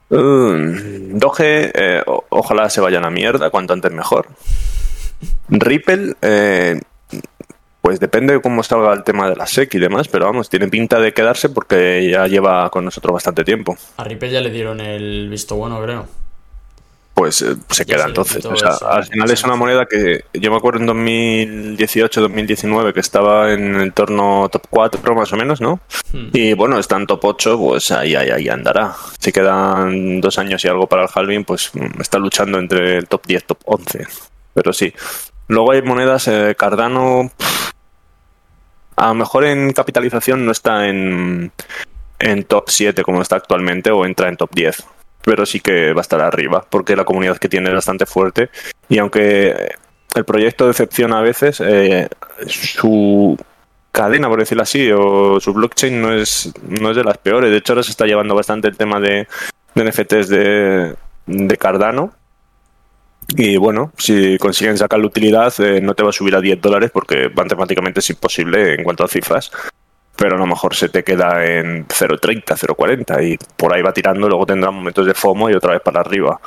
[0.09, 4.27] Um, Doge, eh, ojalá se vayan a mierda, cuanto antes mejor.
[5.47, 6.15] Ripple,
[7.81, 10.67] pues depende de cómo salga el tema de la SEC y demás, pero vamos, tiene
[10.67, 13.77] pinta de quedarse porque ya lleva con nosotros bastante tiempo.
[13.97, 16.20] A Ripple ya le dieron el visto bueno, creo
[17.13, 18.45] pues eh, se queda entonces.
[18.45, 23.51] O sea, al final es una moneda que yo me acuerdo en 2018-2019 que estaba
[23.51, 25.79] en el torno top 4 más o menos, ¿no?
[26.13, 26.29] Hmm.
[26.33, 28.95] Y bueno, está en top 8, pues ahí, ahí, ahí andará.
[29.19, 33.07] Si quedan dos años y algo para el halving, pues mm, está luchando entre el
[33.07, 34.07] top 10, top 11.
[34.53, 34.93] Pero sí.
[35.47, 37.29] Luego hay monedas, eh, Cardano,
[38.95, 41.51] a lo mejor en capitalización no está en,
[42.19, 44.85] en top 7 como está actualmente o entra en top 10
[45.23, 48.49] pero sí que va a estar arriba, porque la comunidad que tiene es bastante fuerte.
[48.89, 49.75] Y aunque
[50.15, 52.09] el proyecto decepciona a veces, eh,
[52.47, 53.37] su
[53.91, 57.51] cadena, por decirlo así, o su blockchain no es, no es de las peores.
[57.51, 59.27] De hecho, ahora se está llevando bastante el tema de,
[59.75, 60.95] NFTs de,
[61.25, 62.13] de, Cardano.
[63.29, 66.59] Y bueno, si consiguen sacar la utilidad, eh, no te va a subir a 10
[66.59, 69.51] dólares porque matemáticamente es imposible en cuanto a cifras
[70.15, 74.27] pero a lo mejor se te queda en 0.30, 0.40 y por ahí va tirando,
[74.27, 76.39] luego tendrá momentos de FOMO y otra vez para arriba.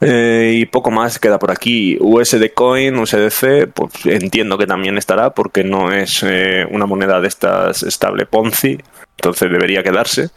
[0.00, 1.98] Eh, y poco más queda por aquí.
[2.00, 7.28] USD Coin, USDC, pues entiendo que también estará porque no es eh, una moneda de
[7.28, 8.78] estas estable Ponzi,
[9.16, 10.30] entonces debería quedarse.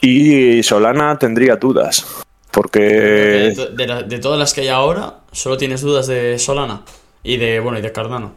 [0.00, 2.06] Y Solana tendría dudas,
[2.50, 2.80] porque...
[2.80, 6.82] De, de, todas las que hay ahora, solo tienes dudas de Solana
[7.22, 8.34] y de, bueno, y de Cardano.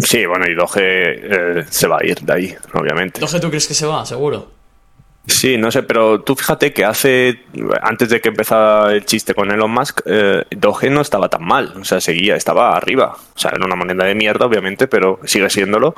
[0.00, 3.20] Sí, bueno, y Doge eh, se va a ir de ahí, obviamente.
[3.20, 4.60] ¿Doge tú crees que se va, seguro?
[5.26, 7.42] Sí, no sé, pero tú fíjate que hace,
[7.82, 11.74] antes de que empezara el chiste con Elon Musk, eh, Doge no estaba tan mal,
[11.80, 13.16] o sea, seguía, estaba arriba.
[13.34, 15.94] O sea, era una moneda de mierda, obviamente, pero sigue siéndolo,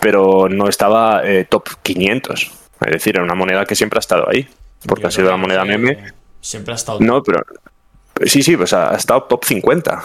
[0.00, 2.52] pero no estaba eh, top 500.
[2.80, 4.48] Es decir, era una moneda que siempre ha estado ahí,
[4.86, 6.12] porque ha sido la moneda meme.
[6.40, 6.98] Siempre ha estado.
[7.00, 7.42] No, pero
[8.26, 10.02] sí, sí, pues ha, estado top 50.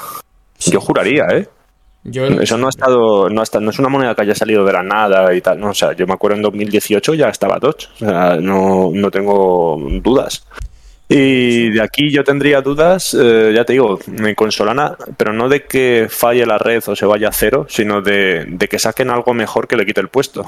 [0.67, 1.49] Yo juraría, ¿eh?
[2.05, 5.33] Eso no ha estado, no, no es una moneda que haya salido de la nada
[5.33, 8.37] y tal, no, o sea, yo me acuerdo en 2018 ya estaba Dodge, o sea,
[8.37, 10.45] no, no tengo dudas.
[11.11, 13.99] Y de aquí yo tendría dudas, eh, ya te digo,
[14.35, 18.01] con Solana, pero no de que falle la red o se vaya a cero, sino
[18.01, 20.45] de, de que saquen algo mejor que le quite el puesto.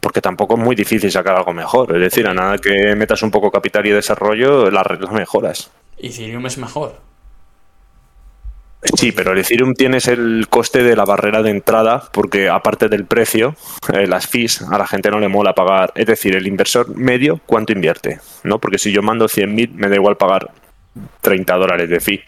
[0.00, 1.94] Porque tampoco es muy difícil sacar algo mejor.
[1.96, 5.70] Es decir, a nada que metas un poco capital y desarrollo, la red lo mejoras.
[5.98, 6.94] Y Ethereum es mejor.
[8.96, 13.06] Sí, pero el Ethereum tienes el coste de la barrera de entrada, porque aparte del
[13.06, 13.56] precio,
[13.92, 15.92] eh, las fees a la gente no le mola pagar.
[15.96, 18.20] Es decir, el inversor medio, ¿cuánto invierte?
[18.44, 18.60] ¿No?
[18.60, 20.50] Porque si yo mando 100.000, me da igual pagar
[21.22, 22.22] 30 dólares de fee.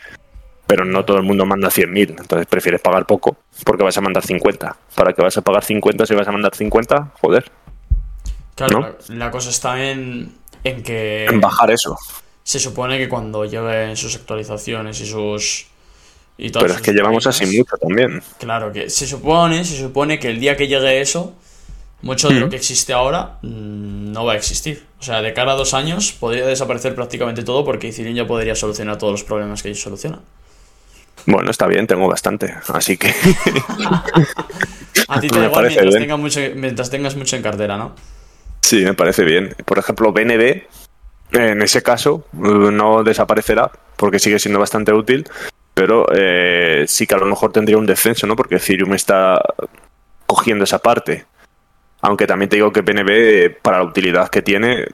[0.67, 4.25] pero no todo el mundo manda 100.000, entonces prefieres pagar poco porque vas a mandar
[4.25, 4.77] 50.
[4.95, 7.13] ¿Para qué vas a pagar 50 si vas a mandar 50?
[7.21, 7.51] Joder.
[8.55, 8.87] Claro, ¿No?
[9.09, 10.33] la, la cosa está en,
[10.63, 11.97] en que En bajar eso.
[12.45, 15.67] se supone que cuando lleguen sus actualizaciones y sus...
[16.43, 18.23] Y Pero es que llevamos así mucho también.
[18.39, 21.35] Claro, que se supone, se supone que el día que llegue eso,
[22.01, 22.51] mucho de lo Mm.
[22.51, 24.87] que existe ahora mm, no va a existir.
[24.99, 28.55] O sea, de cara a dos años podría desaparecer prácticamente todo porque Ethereum ya podría
[28.55, 30.21] solucionar todos los problemas que ellos solucionan.
[31.27, 33.09] Bueno, está bien, tengo bastante, así que
[35.09, 36.01] A ti te da igual mientras, bien.
[36.03, 37.95] tenga mucho, mientras tengas mucho en cartera, ¿no?
[38.63, 39.55] sí, me parece bien.
[39.67, 40.63] Por ejemplo, BNB,
[41.33, 42.39] en ese caso, eh,
[42.73, 45.27] no desaparecerá porque sigue siendo bastante útil,
[45.81, 48.37] pero eh, sí que a lo mejor tendría un descenso, ¿no?
[48.37, 49.41] Porque Ethereum está
[50.27, 51.25] cogiendo esa parte.
[52.03, 54.89] Aunque también te digo que eh, para la utilidad que tiene,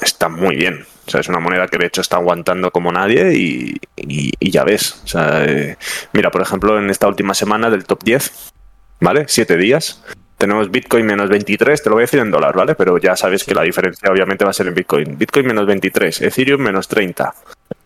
[0.00, 0.86] está muy bien.
[1.04, 4.50] O sea, es una moneda que de hecho está aguantando como nadie y, y- y
[4.52, 5.00] ya ves.
[5.02, 5.76] O sea, eh,
[6.12, 8.52] mira, por ejemplo, en esta última semana del top 10,
[9.00, 9.24] ¿vale?
[9.26, 10.00] Siete días.
[10.38, 12.76] Tenemos Bitcoin menos 23, te lo voy a decir en dólar, ¿vale?
[12.76, 15.18] Pero ya sabes que la diferencia obviamente va a ser en Bitcoin.
[15.18, 17.34] Bitcoin menos 23, Ethereum menos 30.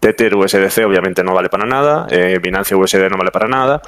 [0.01, 3.83] Tether USDC obviamente no vale para nada, eh, Binance USD no vale para nada.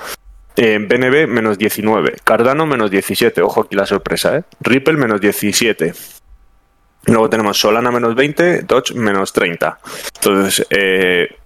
[0.57, 4.45] Eh, BNB menos 19, Cardano menos 17, ojo aquí la sorpresa, ¿eh?
[4.61, 5.93] Ripple menos 17.
[7.07, 9.79] Luego tenemos Solana menos 20, Doge menos 30.
[10.15, 11.37] Entonces, eh,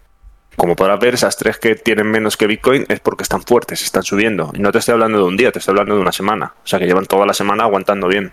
[0.56, 4.02] como podrás ver, esas tres que tienen menos que Bitcoin es porque están fuertes, están
[4.02, 4.52] subiendo.
[4.54, 6.54] Y no te estoy hablando de un día, te estoy hablando de una semana.
[6.62, 8.32] O sea que llevan toda la semana aguantando bien.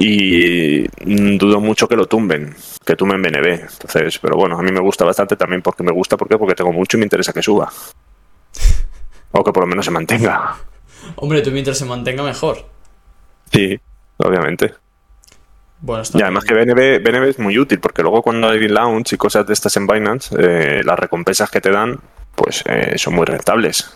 [0.00, 3.46] Y mm, dudo mucho que lo tumben, que tumben BNB.
[3.70, 6.38] Entonces, pero bueno, a mí me gusta bastante también porque me gusta, ¿por qué?
[6.38, 7.70] Porque tengo mucho y me interesa que suba.
[9.30, 10.56] O que por lo menos se mantenga.
[11.16, 12.64] Hombre, tú mientras se mantenga mejor.
[13.52, 13.78] Sí,
[14.16, 14.72] obviamente.
[15.80, 19.12] Bueno, está Y además que BNB, BNB es muy útil porque luego cuando hay launch
[19.12, 22.00] y cosas de estas en Binance, eh, las recompensas que te dan,
[22.34, 23.94] pues eh, son muy rentables.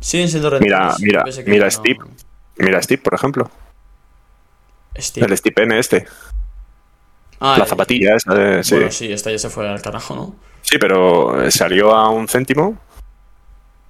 [0.00, 1.00] Siguen siendo Mira, rentables.
[1.02, 1.98] mira, mira no- Steve.
[2.56, 3.50] Mira Steve, por ejemplo.
[4.98, 5.26] Steve.
[5.26, 6.06] El Steve N este.
[7.40, 8.32] Ah, la zapatilla esa.
[8.34, 8.74] de- sí.
[8.76, 10.36] Bueno, sí, esta ya se fue al carajo, ¿no?
[10.62, 12.78] Sí, pero eh, salió a un céntimo.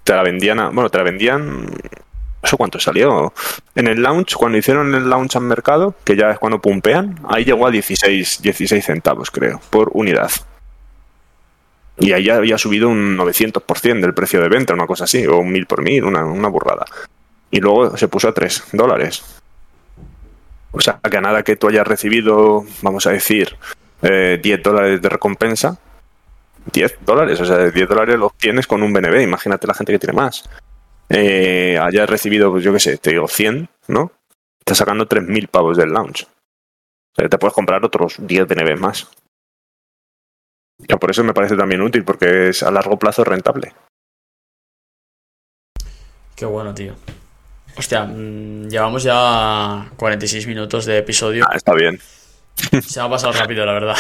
[0.03, 1.67] Te la vendían a- Bueno, te la vendían.
[2.43, 3.33] ¿Eso cuánto salió?
[3.75, 7.45] En el launch, cuando hicieron el launch al mercado, que ya es cuando pumpean, ahí
[7.45, 10.31] llegó a 16, 16 centavos, creo, por unidad.
[11.99, 15.39] Y ahí ya había subido un 900% del precio de venta, una cosa así, o
[15.39, 16.85] un mil por mil, una, una burrada.
[17.51, 19.23] Y luego se puso a 3 dólares.
[20.75, 23.57] O sea, que a nada que tú hayas recibido, vamos a decir,
[24.03, 25.79] eh, 10 dólares de recompensa,
[26.73, 30.01] 10 dólares, o sea, 10 dólares los tienes con un BNB, imagínate la gente que
[30.01, 30.49] tiene más.
[31.09, 34.11] Eh, hayas recibido, pues yo qué sé, te digo 100, ¿no?
[34.59, 36.25] Estás sacando 3.000 pavos del launch.
[36.25, 39.09] O sea, te puedes comprar otros 10 BNB más.
[40.79, 43.73] Ya por eso me parece también útil, porque es a largo plazo rentable.
[46.35, 46.95] Qué bueno, tío.
[47.77, 51.45] Hostia, mm, llevamos ya 46 minutos de episodio.
[51.49, 51.99] Ah, está bien.
[52.87, 53.97] Se ha pasado rápido, la verdad.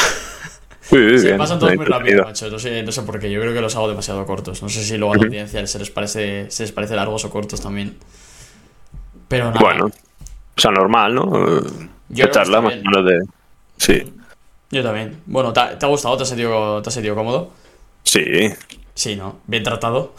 [0.80, 2.50] Sí, sí, Se bien, pasan todos muy rápido, macho.
[2.50, 3.30] No sé, no sé por qué.
[3.30, 4.62] Yo creo que los hago demasiado cortos.
[4.62, 7.30] No sé si luego a la audiencia se les parece, se les parece largos o
[7.30, 7.96] cortos también.
[9.28, 9.60] Pero nada.
[9.60, 11.62] Bueno, o sea, normal, ¿no?
[12.10, 13.18] Yo charla más o menos de...
[13.78, 14.12] Sí,
[14.70, 15.20] Yo también.
[15.26, 16.16] Bueno, ¿te ha, te ha gustado?
[16.16, 17.50] ¿Te has, sentido, ¿Te has sentido cómodo?
[18.04, 18.22] sí,
[18.94, 19.40] Sí, ¿no?
[19.46, 20.14] Bien tratado.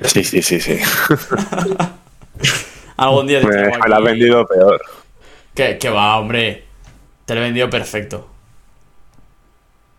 [0.00, 0.78] sí, sí, sí, sí.
[2.96, 4.80] Algún día te Me, me la has aquí- vendido peor.
[5.54, 6.64] Que, que va, hombre.
[7.24, 8.28] Te lo he vendido perfecto.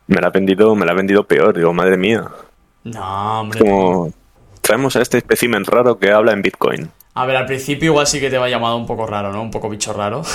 [0.08, 2.26] Me la ha vendido, me la ha vendido peor, digo, madre mía.
[2.84, 3.60] No, hombre.
[3.60, 4.14] Como
[4.62, 6.90] traemos a este espécimen raro que habla en Bitcoin.
[7.14, 9.42] A ver, al principio igual sí que te va llamado un poco raro, ¿no?
[9.42, 10.24] Un poco bicho raro.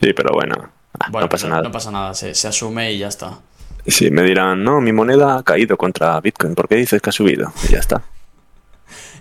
[0.00, 0.54] Sí, pero bueno,
[1.00, 1.62] ah, Bueno, no pasa nada.
[1.62, 3.38] No pasa nada, se, se asume y ya está.
[3.86, 6.54] Sí, me dirán, no, mi moneda ha caído contra Bitcoin.
[6.54, 7.52] ¿Por qué dices que ha subido?
[7.68, 8.02] Y ya está.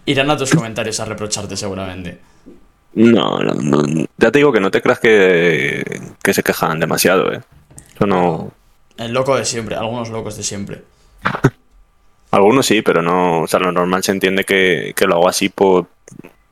[0.05, 2.19] Irán a tus comentarios a reprocharte seguramente.
[2.95, 7.33] No, no, no, ya te digo que no te creas que, que se quejan demasiado,
[7.33, 7.41] ¿eh?
[7.95, 8.51] Eso no...
[8.97, 10.83] El loco de siempre, algunos locos de siempre.
[12.31, 13.41] Algunos sí, pero no...
[13.41, 15.87] O sea, lo normal se entiende que, que lo hago así por...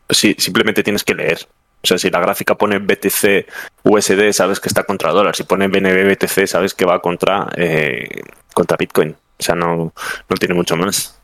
[0.09, 1.47] Sí, simplemente tienes que leer.
[1.83, 3.47] O sea, si la gráfica pone BTC
[3.83, 5.35] USD, sabes que está contra dólar.
[5.35, 8.21] Si pone BNB BTC, sabes que va contra, eh,
[8.53, 9.11] contra Bitcoin.
[9.11, 9.91] O sea, no,
[10.29, 11.19] no tiene mucho más.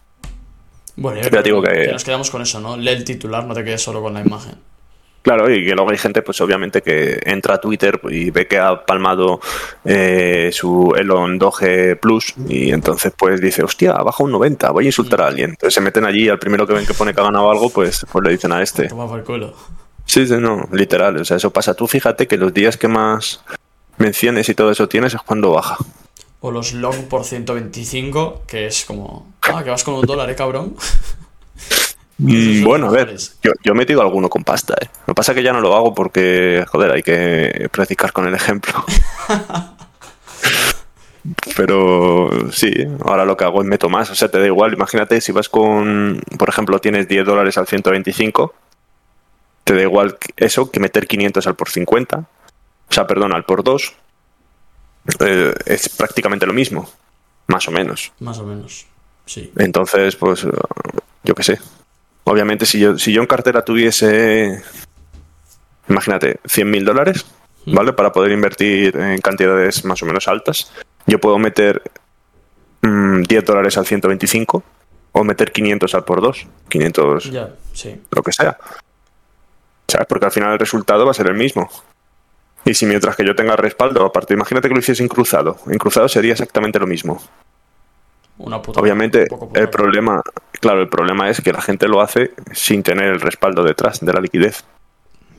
[0.97, 2.75] Bueno, yo creo digo que, nos quedamos con eso, ¿no?
[2.75, 4.55] Lee el titular, no te quedes solo con la imagen.
[5.21, 8.57] Claro, y que luego hay gente, pues obviamente, que entra a Twitter y ve que
[8.57, 9.41] ha palmado
[9.83, 14.85] eh, su Elon Doge Plus y entonces pues dice, hostia, ha bajado un 90, voy
[14.85, 15.51] a insultar a alguien.
[15.51, 17.69] Entonces se meten allí y al primero que ven que pone que ha ganado algo,
[17.69, 18.87] pues, pues le dicen a este.
[18.87, 19.53] Toma por culo.
[20.05, 21.73] Sí, sí, no, literal, o sea, eso pasa.
[21.73, 23.43] Tú fíjate que los días que más
[23.97, 25.77] menciones y todo eso tienes es cuando baja.
[26.39, 29.33] O los long por 125, que es como...
[29.53, 30.75] Ah, que vas con un dólar, eh, cabrón.
[32.19, 34.89] Mm, bueno, a ver, yo, yo he metido alguno con pasta, ¿eh?
[35.05, 38.27] Lo que pasa es que ya no lo hago porque, joder, hay que practicar con
[38.27, 38.73] el ejemplo.
[41.55, 42.71] Pero sí,
[43.03, 44.09] ahora lo que hago es meto más.
[44.09, 44.73] O sea, te da igual.
[44.73, 48.53] Imagínate si vas con, por ejemplo, tienes 10 dólares al 125,
[49.63, 52.17] te da igual eso que meter 500 al por 50.
[52.17, 53.93] O sea, perdón, al por 2.
[55.19, 56.89] Eh, es prácticamente lo mismo,
[57.47, 58.11] más o menos.
[58.19, 58.85] Más o menos.
[59.27, 59.51] Sí.
[59.57, 60.49] Entonces, pues, eh,
[61.23, 61.59] yo qué sé.
[62.23, 64.61] Obviamente, si yo, si yo en cartera tuviese,
[65.87, 67.25] imagínate, 100 mil dólares,
[67.65, 67.93] ¿vale?
[67.93, 70.71] Para poder invertir en cantidades más o menos altas,
[71.05, 71.81] yo puedo meter
[72.81, 74.63] mm, 10 dólares al 125
[75.13, 78.01] o meter 500 al por 2, 500, Ya, sí.
[78.11, 78.57] lo que sea.
[79.87, 80.07] ¿Sabes?
[80.07, 81.69] Porque al final el resultado va a ser el mismo.
[82.65, 85.57] Y si mientras que yo tenga respaldo, aparte, imagínate que lo hiciese en cruzado.
[85.67, 87.21] En cruzado sería exactamente lo mismo.
[88.39, 88.79] Una puta.
[88.79, 89.59] Obviamente, puta.
[89.59, 90.21] el problema,
[90.59, 94.13] claro, el problema es que la gente lo hace sin tener el respaldo detrás de
[94.13, 94.63] la liquidez.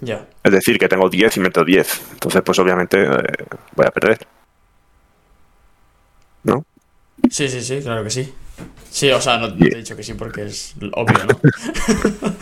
[0.01, 0.27] Ya.
[0.43, 2.03] Es decir, que tengo 10 y meto 10.
[2.13, 3.23] Entonces, pues obviamente eh,
[3.75, 4.19] voy a perder.
[6.45, 6.65] ¿No?
[7.31, 8.33] Sí, sí, sí, claro que sí.
[8.91, 11.41] Sí, o sea, no, no te he dicho que sí porque es obvio, ¿no?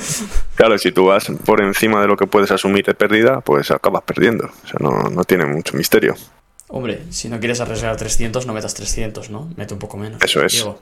[0.55, 4.03] Claro, si tú vas por encima de lo que puedes asumir de pérdida, pues acabas
[4.03, 4.47] perdiendo.
[4.47, 6.15] O sea, no, no tiene mucho misterio.
[6.69, 9.49] Hombre, si no quieres arriesgar 300, no metas 300, ¿no?
[9.57, 10.21] Mete un poco menos.
[10.23, 10.53] Eso es.
[10.53, 10.81] Diego.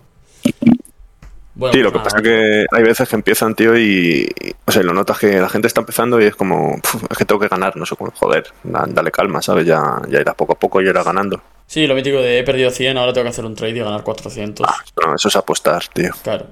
[1.56, 4.28] Bueno, Sí, pues lo que nada, pasa es que hay veces que empiezan, tío, y,
[4.64, 7.24] o sea, lo notas que la gente está empezando y es como, "Puf, es que
[7.24, 9.64] tengo que ganar, no sé cómo, joder, da- dale calma, ¿sabes?
[9.64, 11.40] Ya, ya irás poco a poco y irás ganando.
[11.66, 14.02] Sí, lo mítico de he perdido 100, ahora tengo que hacer un trade y ganar
[14.02, 14.66] 400.
[15.06, 16.10] No, eso es apostar, tío.
[16.24, 16.46] Claro.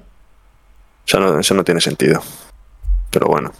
[1.05, 2.21] O sea, no, eso no tiene sentido.
[3.11, 3.51] Pero bueno,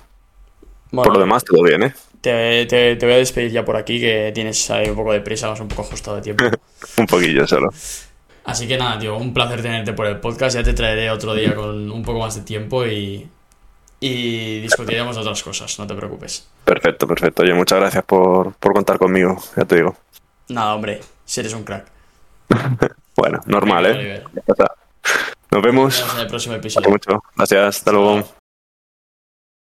[0.91, 1.93] Bueno, por lo demás, todo bien, ¿eh?
[2.24, 5.19] Te, te- te voy a despedir ya por aquí, que tienes ahí un poco de
[5.21, 6.45] prisa, vas un poco ajustado de tiempo.
[6.97, 7.69] Un poquillo solo.
[8.45, 10.55] Así que nada, tío, un placer tenerte por el podcast.
[10.55, 13.28] Ya te traeré otro día con un poco más de tiempo y,
[13.99, 16.47] y discutiremos de otras cosas, no te preocupes.
[16.65, 17.41] Perfecto, perfecto.
[17.43, 19.95] Oye, muchas gracias por, por contar conmigo, ya te digo.
[20.49, 21.86] Nada, hombre, si eres un crack.
[23.15, 24.24] Bueno, normal, ¿eh?
[24.47, 24.71] Nos vemos.
[25.51, 26.89] Nos vemos en el próximo episodio.
[26.89, 27.24] mucho.
[27.36, 28.43] Gracias, hasta luego.